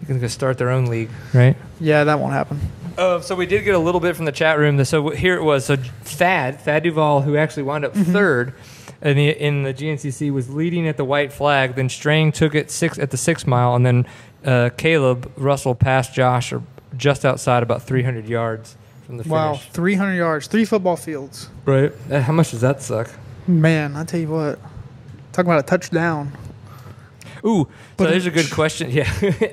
[0.00, 1.10] they can go start their own league.
[1.34, 1.56] Right.
[1.80, 2.60] Yeah, that won't happen.
[2.96, 4.82] Uh, so we did get a little bit from the chat room.
[4.84, 5.66] So here it was.
[5.66, 8.54] So Thad, Thad DuVall, who actually wound up third
[9.02, 11.74] in the in the GNCC, was leading at the white flag.
[11.74, 14.06] Then Strang took it six at the six mile, and then
[14.44, 16.62] uh, Kailub Russell passed Josh or
[16.96, 18.76] just outside about 300 yards
[19.12, 21.48] from the Wow, 300 yards, three football fields.
[21.66, 21.92] Right.
[22.10, 23.10] Uh, How much does that suck?
[23.46, 24.58] Man, I tell you what,
[25.32, 26.32] talking about a touchdown.
[27.44, 28.90] Ooh, so But- there's a good question.
[28.90, 29.02] Yeah,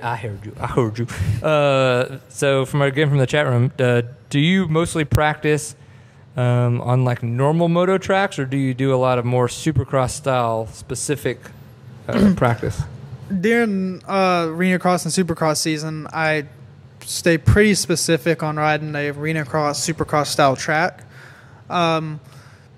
[0.01, 0.55] I heard you.
[0.59, 1.07] I heard you.
[1.45, 5.75] Uh, so from again from the chat room, uh, do you mostly practice
[6.37, 10.11] um, on like normal moto tracks, or do you do a lot of more Supercross
[10.11, 11.39] style specific
[12.07, 12.81] uh, practice?
[13.41, 16.45] During uh, arena cross and supercross season, I
[17.05, 21.03] stay pretty specific on riding a arena cross, supercross style track.
[21.69, 22.19] Um,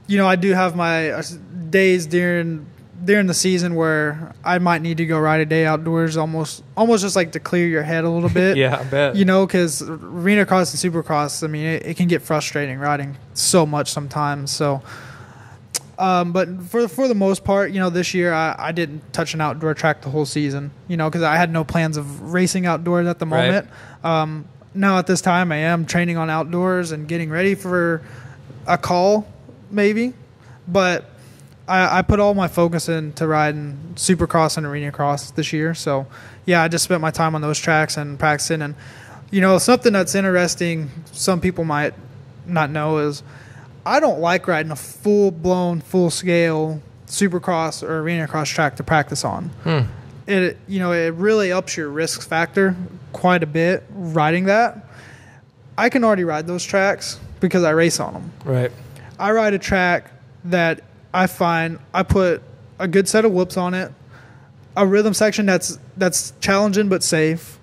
[0.07, 1.23] you know, I do have my uh,
[1.69, 2.67] days during
[3.03, 7.01] during the season where I might need to go ride a day outdoors, almost almost
[7.03, 8.57] just like to clear your head a little bit.
[8.57, 9.15] Yeah, I bet.
[9.15, 13.17] You know, because arena cross and supercross, I mean, it, it can get frustrating riding
[13.33, 14.51] so much sometimes.
[14.51, 14.81] So,
[16.01, 19.33] um, but for for the most part, you know, this year I, I didn't touch
[19.33, 20.71] an outdoor track the whole season.
[20.87, 23.45] You know, because I had no plans of racing outdoors at the Right.
[23.47, 23.69] moment.
[24.03, 28.01] Um, now at this time, I am training on outdoors and getting ready for
[28.65, 29.27] a call,
[29.69, 30.13] maybe.
[30.67, 31.05] But
[31.67, 35.73] I, I put all my focus into riding Supercross and Arena Cross this year.
[35.75, 36.07] So
[36.45, 38.61] yeah, I just spent my time on those tracks and practicing.
[38.61, 38.75] And
[39.29, 41.93] you know, something that's interesting, some people might
[42.47, 43.21] not know is
[43.85, 48.83] I don't like riding a full blown, full scale Supercross or Arena Cross track to
[48.83, 49.45] practice on.
[49.63, 49.79] Hmm.
[50.27, 52.75] It you know it really ups your risk factor
[53.11, 54.85] quite a bit riding that.
[55.77, 58.31] I can already ride those tracks because I race on them.
[58.45, 58.71] Right.
[59.19, 60.11] I ride a track
[60.45, 60.81] that
[61.13, 62.43] I find I put
[62.79, 63.91] a good set of whoops on it,
[64.77, 67.59] a rhythm section that's that's challenging but safe,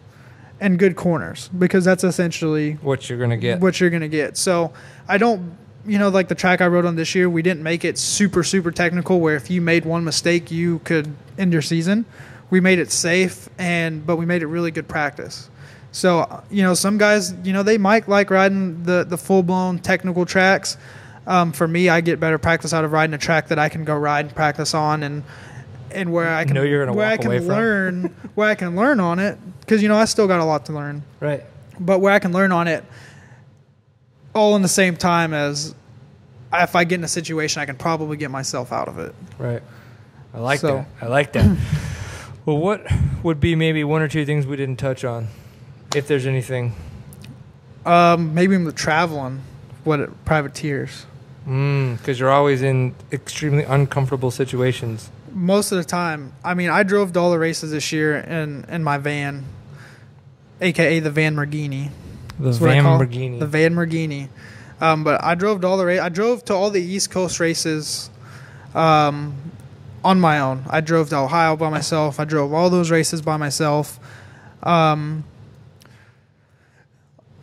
[0.61, 3.61] and good corners because that's essentially What you're gonna get.
[3.61, 4.37] what you're gonna get.
[4.37, 4.73] So
[5.09, 5.57] I don't,
[5.87, 8.43] you know, like the track I rode on this year, we didn't make it super
[8.43, 12.05] super technical where if you made one mistake you could end your season.
[12.51, 15.51] We made it safe and but we made it really good practice.
[15.93, 19.79] So you know, some guys, you know, they might like riding the the full blown
[19.79, 20.77] technical tracks.
[21.27, 23.85] Um, for me, I get better practice out of riding a track that I can
[23.85, 25.25] go ride and practice on and.
[25.91, 29.01] And where I can, know you're gonna where I can learn, where I can learn
[29.01, 31.45] on it, because you know I still got a lot to learn right.
[31.81, 32.85] but where I can learn on it
[34.39, 35.75] all in the same time as
[36.53, 39.15] if I get in a situation, I can probably get myself out of it.
[39.39, 39.63] Right.
[40.33, 40.87] I like So- that.
[41.03, 41.57] I like that.
[42.47, 42.87] well, what
[43.23, 45.29] would be maybe one or two things we didn't touch on,
[45.95, 46.75] if there's anything?
[47.85, 49.43] Um, maybe I'm traveling,
[49.85, 51.07] what privateers.
[51.47, 55.11] Mm, because you're always in extremely uncomfortable situations.
[55.33, 58.65] Most of the time, I mean, I drove to all the races this year in
[58.69, 59.45] in my van,
[60.61, 61.91] aka the Van Mergini.
[62.39, 63.41] The That's Van Lamborghini.
[63.41, 64.29] The Van Mergini.
[64.81, 67.41] Um, but I drove to all the ra- I drove to all the East Coast
[67.41, 68.11] races
[68.75, 69.35] um,
[70.05, 70.65] on my own.
[70.71, 72.21] I drove to Ohio by myself.
[72.21, 73.99] I drove all those races by myself.
[74.63, 75.25] Um,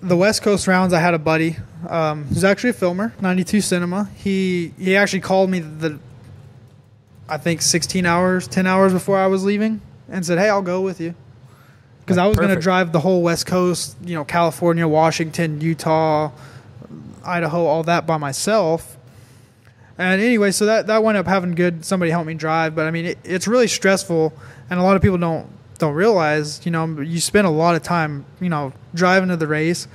[0.01, 1.57] the West Coast rounds, I had a buddy
[1.89, 4.09] um, who's actually a filmer, 92 Cinema.
[4.15, 5.99] He he actually called me the
[7.27, 10.81] I think 16 hours, 10 hours before I was leaving, and said, "Hey, I'll go
[10.81, 11.15] with you."
[12.05, 16.31] Because I was going to drive the whole West Coast, you know, California, Washington, Utah,
[17.25, 18.95] Idaho, all that by myself.
[19.97, 22.75] And anyway, so that that wound up having good somebody help me drive.
[22.75, 24.33] But I mean, it, it's really stressful,
[24.69, 25.47] and a lot of people don't
[25.77, 26.65] don't realize.
[26.65, 29.87] You know, you spend a lot of time, you know, driving to the race,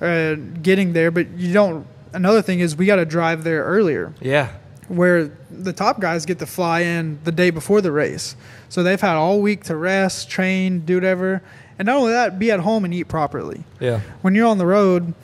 [0.00, 1.10] uh, getting there.
[1.10, 1.86] But you don't.
[2.12, 4.50] Another thing is we got to drive there earlier yeah.
[4.88, 8.34] where the top guys get to fly in the day before the race.
[8.68, 11.42] So they've had all week to rest, train, do whatever.
[11.78, 13.64] And not only that, be at home and eat properly.
[13.80, 14.00] Yeah.
[14.22, 15.14] When you're on the road,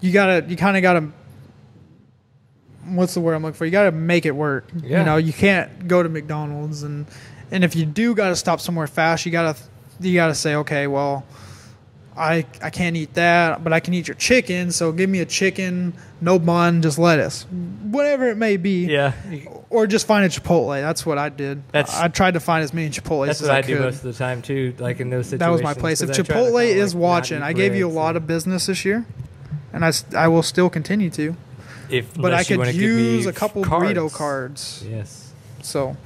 [0.00, 1.08] you gotta, you kind of gotta,
[2.84, 3.64] what's the word I'm looking for?
[3.64, 4.68] You gotta make it work.
[4.82, 5.00] Yeah.
[5.00, 7.06] You know, you can't go to McDonald's and,
[7.50, 9.58] and if you do gotta stop somewhere fast, you gotta,
[10.00, 11.24] you gotta say, okay, well,
[12.20, 14.70] I, I can't eat that, but I can eat your chicken.
[14.72, 19.12] So give me a chicken, no bun, just lettuce, whatever it may be Yeah.
[19.70, 20.80] or just find a Chipotle.
[20.80, 21.62] That's what I did.
[21.72, 23.84] That's- I tried to find as many Chipotles That's as what I, I do could.
[23.86, 24.74] most of the time too.
[24.78, 25.40] Like in those situations.
[25.40, 26.02] that was my place.
[26.02, 28.66] If 'cause I try to Chipotle is watching, I gave you a lot of business
[28.66, 29.06] this year,
[29.72, 31.34] and I I will still continue to.
[31.88, 34.84] If But I could wanna give me use a couple burrito cards.
[34.88, 35.32] Yes.
[35.62, 35.96] So,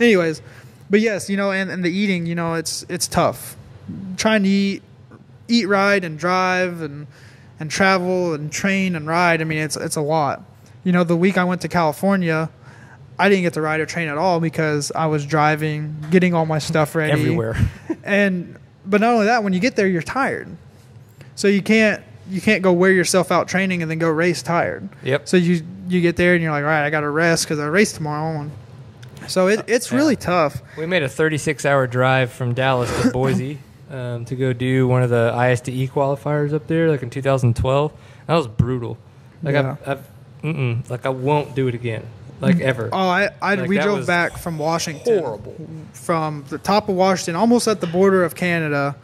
[0.00, 0.40] anyways,
[0.88, 3.56] but yes, you know, and, and the eating, you know, it's it's tough.
[4.16, 4.82] Trying to eat,
[5.48, 7.06] eat ride, and drive and
[7.60, 9.40] and travel and train and ride.
[9.40, 10.42] I mean, it's it's a lot.
[10.82, 12.50] You know, the week I went to California,
[13.18, 16.46] I didn't get to ride or train at all because I was driving, getting all
[16.46, 17.56] my stuff ready Everywhere.
[18.04, 20.48] and but not only that, when you get there, you're tired,
[21.34, 24.88] so you can't you can't go wear yourself out training and then go race tired.
[25.02, 25.28] Yep.
[25.28, 27.58] So you you get there and you're like, all right, I got to rest because
[27.58, 28.40] I race tomorrow.
[28.40, 28.50] And
[29.28, 30.62] so it, it's really tough.
[30.78, 33.58] We made a 36 hour drive from Dallas to Boise
[33.94, 37.92] um, to go do one of the ISDE qualifiers up there, like in 2012.
[38.26, 38.98] That was brutal.
[39.42, 39.76] Like Yeah.
[39.86, 39.98] I've,
[40.44, 42.04] I've like I won't do it again,
[42.40, 42.90] like ever.
[42.92, 45.56] Oh, I, I Like, we drove back from Washington, horrible.
[45.92, 48.96] from the top of Washington, almost at the border of Canada,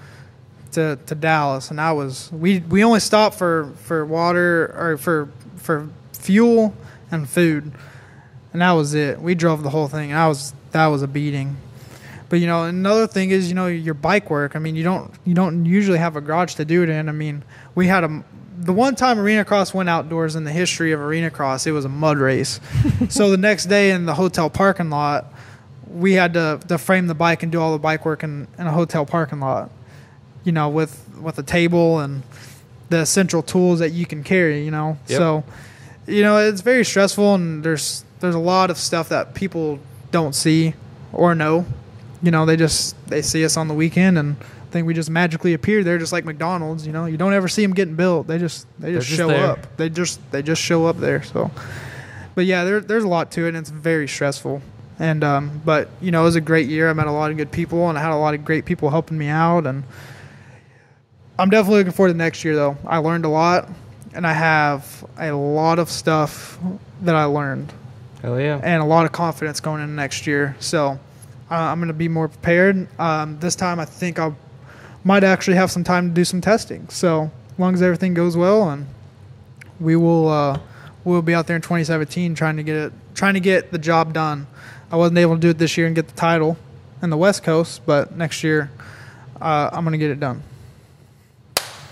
[0.72, 5.28] to, to Dallas, and I was we we only stopped for for water or for
[5.56, 6.74] for fuel
[7.10, 7.72] and food,
[8.52, 9.20] and that was it.
[9.20, 11.56] We drove the whole thing, and I was that was a beating.
[12.30, 14.56] But you know, another thing is you know your bike work.
[14.56, 17.08] I mean, you don't you don't usually have a garage to do it in.
[17.08, 17.42] I mean,
[17.74, 18.24] we had a
[18.56, 21.84] the one time arena cross went outdoors in the history of arena cross, it was
[21.84, 22.60] a mud race.
[23.08, 25.32] so the next day in the hotel parking lot,
[25.88, 28.66] we had to, to frame the bike and do all the bike work in, in
[28.66, 29.70] a hotel parking lot.
[30.44, 32.22] You know, with with a table and
[32.90, 34.64] the essential tools that you can carry.
[34.64, 35.18] You know, Yep.
[35.18, 35.44] so
[36.06, 39.78] you know it's very stressful and there's there's a lot of stuff that people
[40.12, 40.74] don't see
[41.12, 41.66] or know.
[42.22, 44.36] You know, they just they see us on the weekend and
[44.70, 46.86] think we just magically appear there, just like McDonald's.
[46.86, 48.26] You know, you don't ever see them getting built.
[48.26, 49.52] They just they just just show there.
[49.52, 49.76] up.
[49.76, 51.22] They just they just show up there.
[51.22, 51.50] So,
[52.34, 54.62] but yeah, there, there's a lot to it, and it's very stressful.
[54.98, 56.88] And um, but you know, it was a great year.
[56.88, 58.90] I met a lot of good people, and I had a lot of great people
[58.90, 59.66] helping me out.
[59.66, 59.84] And
[61.38, 62.76] I'm definitely looking forward to next year, though.
[62.86, 63.68] I learned a lot,
[64.14, 66.58] and I have a lot of stuff
[67.02, 67.72] that I learned,
[68.22, 68.60] Hell yeah.
[68.62, 70.54] and a lot of confidence going into next year.
[70.60, 70.98] So
[71.50, 72.88] uh, I'm going to be more prepared.
[73.00, 74.32] Um, this time, I think I
[75.04, 76.88] might actually have some time to do some testing.
[76.88, 78.86] So as long as everything goes well, and
[79.80, 80.60] we will uh,
[81.04, 84.12] we'll be out there in 2017 trying to get it trying to get the job
[84.12, 84.46] done.
[84.92, 86.56] I wasn't able to do it this year and get the title
[87.02, 88.70] in the West Coast, but next year
[89.40, 90.42] uh, I'm going to get it done.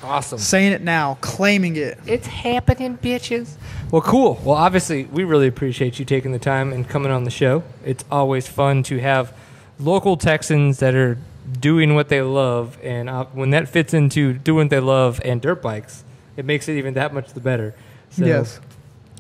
[0.02, 0.38] Awesome.
[0.38, 1.98] Saying it now, claiming it.
[2.06, 3.56] It's happening, bitches.
[3.90, 4.40] Well, cool.
[4.44, 7.64] Well, obviously, we really appreciate you taking the time and coming on the show.
[7.84, 9.34] It's always fun to have
[9.78, 11.18] local Texans that are
[11.60, 15.40] doing what they love, and uh, when that fits into doing what they love and
[15.40, 16.04] dirt bikes,
[16.36, 17.74] it makes it even that much the better.
[18.10, 18.60] So yes.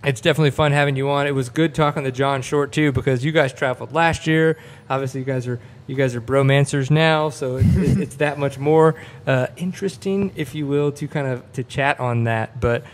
[0.04, 1.26] it's definitely fun having you on.
[1.26, 4.58] It was good talking to John Short too because you guys traveled last year.
[4.88, 8.58] Obviously, you guys are you guys are bromancers now, so it's, it's, it's that much
[8.58, 8.94] more
[9.26, 12.60] uh, interesting, if you will, to kind of to chat on that.
[12.60, 12.84] But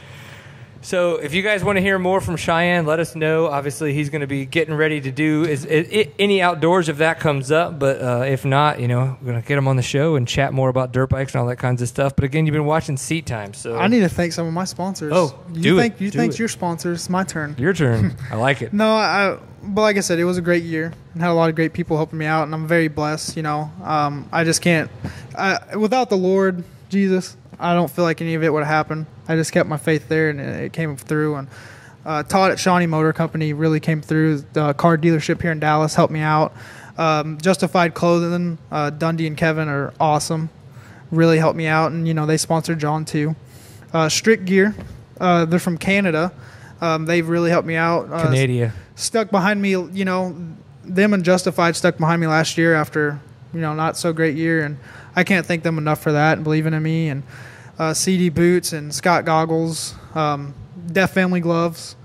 [0.84, 3.46] so if you guys want to hear more from Cheyenne, let us know.
[3.46, 6.98] Obviously, he's going to be getting ready to do is, i i any outdoors if
[6.98, 7.78] that comes up.
[7.78, 10.28] But uh, if not, you know, we're going to get him on the show and
[10.28, 12.14] chat more about dirt bikes and all that kinds of stuff.
[12.14, 14.64] But again, you've been watching Seat Time, so I need to thank some of my
[14.64, 15.12] sponsors.
[15.14, 16.38] Oh, you do it, you do thank it.
[16.38, 17.00] your sponsors.
[17.00, 17.56] It's my turn.
[17.58, 18.14] your turn.
[18.30, 18.74] I like it.
[18.74, 19.38] No, I.
[19.62, 21.72] But like I said, it was a great year and had a lot of great
[21.72, 23.38] people helping me out, and I'm very blessed.
[23.38, 24.90] You know, um, I just can't.
[25.34, 29.06] I, without the Lord Jesus, I don't feel like any of it would have happened.
[29.28, 31.36] I just kept my faith there, and it, it came through.
[31.36, 31.48] And
[32.04, 34.44] uh, Todd at Shawnee Motor Company really came through.
[34.52, 36.52] The car dealership here in Dallas helped me out.
[36.96, 40.50] Um, Justified Clothing, uh, Dundee and Kevin are awesome.
[41.10, 43.36] Really helped me out, and you know they sponsored John too.
[43.92, 44.74] Uh, Strict Gear,
[45.20, 46.32] uh, they're from Canada.
[46.80, 48.12] Um, they've really helped me out.
[48.12, 48.72] Uh, Canada.
[48.96, 49.70] stuck behind me.
[49.70, 50.36] You know,
[50.84, 53.20] them and Justified stuck behind me last year after
[53.52, 54.78] you know not so great year, and
[55.16, 57.08] I can't thank them enough for that and believing in me.
[57.08, 57.22] And
[57.78, 60.54] uh, Sidi boots and Scott goggles, um,
[60.92, 61.96] Deft Family gloves.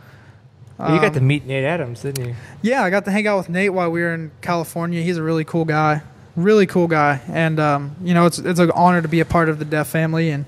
[0.78, 2.36] Well, you got to Um, meet Nate Adams, didn't you?
[2.62, 5.02] yeah, I got to hang out with Nate while we were in California.
[5.02, 6.02] He's a really cool guy,
[6.38, 9.50] really cool guy, and um, you know it's it's an honor to be a part
[9.50, 10.46] of the Deft family, and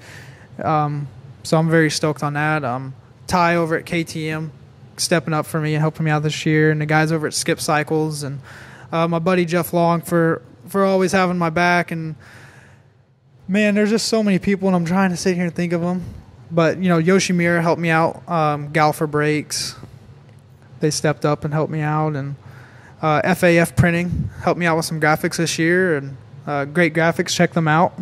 [0.63, 1.07] um,
[1.43, 2.63] so I'm very stoked on that.
[2.63, 2.93] Um,
[3.27, 4.51] Ty over at KTM,
[4.95, 7.33] stepping up for me and helping me out this year, and the guys over at
[7.33, 8.39] Skip Cycles, and
[8.93, 11.91] uh, my buddy Jeff Long for for always having my back.
[11.91, 12.15] And
[13.47, 15.81] man, there's just so many people, and I'm trying to sit here and think of
[15.81, 16.03] them.
[16.49, 18.27] But you know, Yoshimura helped me out.
[18.27, 19.75] Um, Galfer Brakes,
[20.79, 22.35] they stepped up and helped me out, and
[23.01, 27.29] uh, FAF Printing helped me out with some graphics this year, and uh, great graphics.
[27.29, 27.93] Check them out.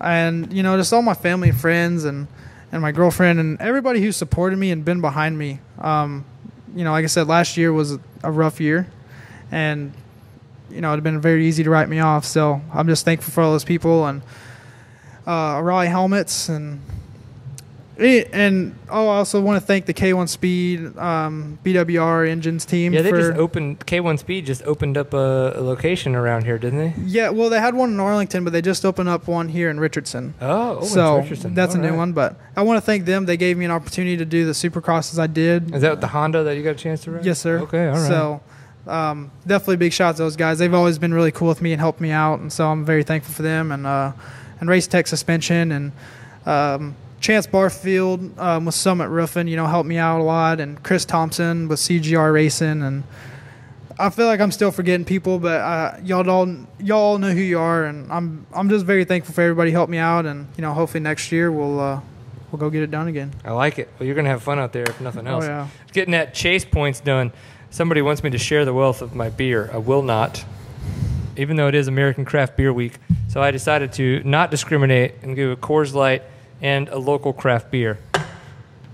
[0.00, 2.28] And you know, just all my family and friends, and
[2.70, 5.60] and my girlfriend, and everybody who supported me and been behind me.
[5.78, 6.24] Um,
[6.74, 8.86] you know, like I said, last year was a rough year,
[9.50, 9.92] and
[10.70, 12.24] you know, it'd been very easy to write me off.
[12.24, 14.22] So I'm just thankful for all those people and
[15.26, 16.80] uh, Raleigh helmets and.
[17.98, 22.92] eh, And oh, I also want to thank the K1 Speed um, BWR engines team.
[22.92, 26.58] Yeah, they for, just opened K1 Speed just opened up a, a location around here,
[26.58, 26.94] didn't they?
[27.02, 29.80] Yeah, well, they had one in Arlington, but they just opened up one here in
[29.80, 30.34] Richardson.
[30.40, 31.54] Oh, Owens so Richardson.
[31.54, 32.12] that's a All new one.
[32.12, 33.24] But I want to thank them.
[33.26, 35.74] They gave me an opportunity to do the Supercrosses I did.
[35.74, 37.24] Is that the Honda that you got a chance to ride?
[37.24, 37.60] Yes, sir.
[37.60, 38.08] Okay, all right.
[38.08, 38.40] So
[38.86, 40.58] um, definitely big shout out to those guys.
[40.58, 43.02] They've always been really cool with me and helped me out, and so I'm very
[43.02, 43.72] thankful for them.
[43.72, 44.12] And uh,
[44.60, 45.92] and Race Tech Suspension and
[46.44, 50.82] um, Chance Barfield um, with Summit Roofing, you know, helped me out a lot, and
[50.82, 53.04] Chris Thompson with CGR Racing, and
[53.98, 57.40] I feel like I'm still forgetting people, but uh, y'all all y'all all know who
[57.40, 60.62] you are, and I'm I'm just very thankful for everybody helped me out, and you
[60.62, 62.00] know, hopefully next year we'll uh,
[62.52, 63.32] we'll go get it done again.
[63.44, 63.88] I like it.
[63.98, 65.44] Well, you're gonna have fun out there if nothing else.
[65.46, 65.70] Oh, else.
[65.70, 65.92] yeah.
[65.92, 67.32] Getting that chase points done.
[67.70, 69.70] Somebody wants me to share the wealth of my beer.
[69.72, 70.44] I will not,
[71.38, 72.98] even though it is American Craft Beer Week.
[73.28, 76.22] So I decided to not discriminate and give a Coors Light
[76.60, 77.98] and a local craft beer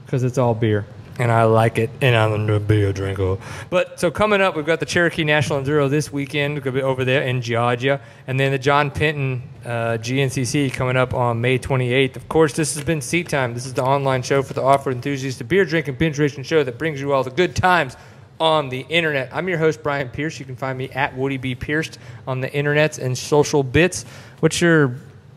[0.05, 0.85] because it's all beer.
[1.19, 3.37] And I like it, and I'm a beer drinker.
[3.69, 6.55] But so coming up, we've got the Cherokee National Enduro this weekend.
[6.63, 8.01] Going to be over there in Georgia.
[8.27, 12.17] And then the John Penton uh, GNCC coming up on May 28th.
[12.17, 13.53] Of course, this has been Seat Time.
[13.53, 16.65] This is the online show for the off-road enthusiasts, the beer drinking, binge racing show
[16.65, 17.95] that brings you all the good times
[18.41, 19.31] on the internet.
[19.33, 20.39] I'm your host, Brian Pierce.
[20.39, 21.55] You can find me at Woody B.
[21.55, 24.05] Pierced on the internets and social bits.
[24.41, 24.97] What's your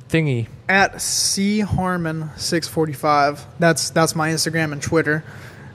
[0.10, 0.48] thingy?
[0.68, 3.46] At C Harmon six forty five.
[3.60, 5.24] That's that's my Instagram and Twitter,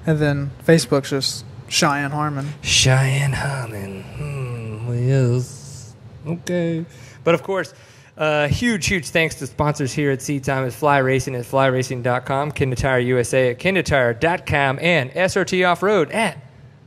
[0.07, 2.49] and then Facebook's just Cheyenne Harmon.
[2.63, 4.03] Cheyenne Harmon.
[4.03, 5.95] Hmm, yes.
[6.27, 6.85] Okay.
[7.23, 7.73] But of course,
[8.17, 12.53] uh, huge, huge thanks to sponsors here at Seat Time at Fly Racing at flyracing.com,
[12.53, 16.37] Kenda Tire USA at kendatire.com, and SRT Off Road at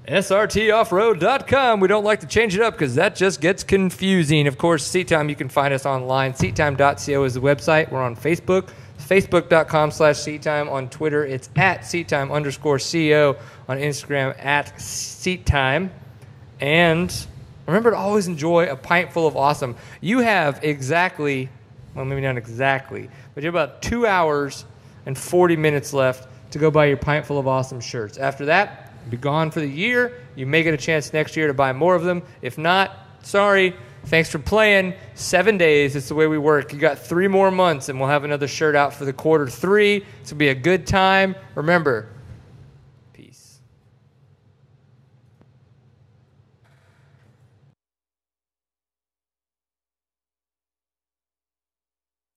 [0.08, 1.80] srtoffroad.com.
[1.80, 4.48] We don't like to change it up because that just gets confusing.
[4.48, 6.34] Of course, Seat Time, you can find us online.
[6.34, 7.90] Seattime.co is the website.
[7.90, 8.70] We're on Facebook,
[9.00, 10.70] facebook.com slash seattime.
[10.70, 13.38] On Twitter, it's at seattime underscore co.
[13.70, 15.90] On Instagram, at seattime.
[16.60, 17.26] And
[17.66, 19.78] remember to always enjoy a pint full of awesome.
[20.02, 21.50] You have exactly,
[21.96, 24.66] well, maybe not exactly, but you have about two hours
[25.06, 28.18] and 40 minutes left to go buy your pint full of awesome shirts.
[28.18, 30.20] After that, be gone for the year.
[30.36, 32.24] You may get a chance next year to buy more of them.
[32.42, 33.76] If not, sorry.
[34.06, 34.94] Thanks for playing.
[35.16, 35.96] Seven days.
[35.96, 36.74] It's the way we work.
[36.74, 39.98] You got three more months, and we'll have another shirt out for the quarter three.
[39.98, 41.36] It's going to be a good time.
[41.56, 42.10] Remember,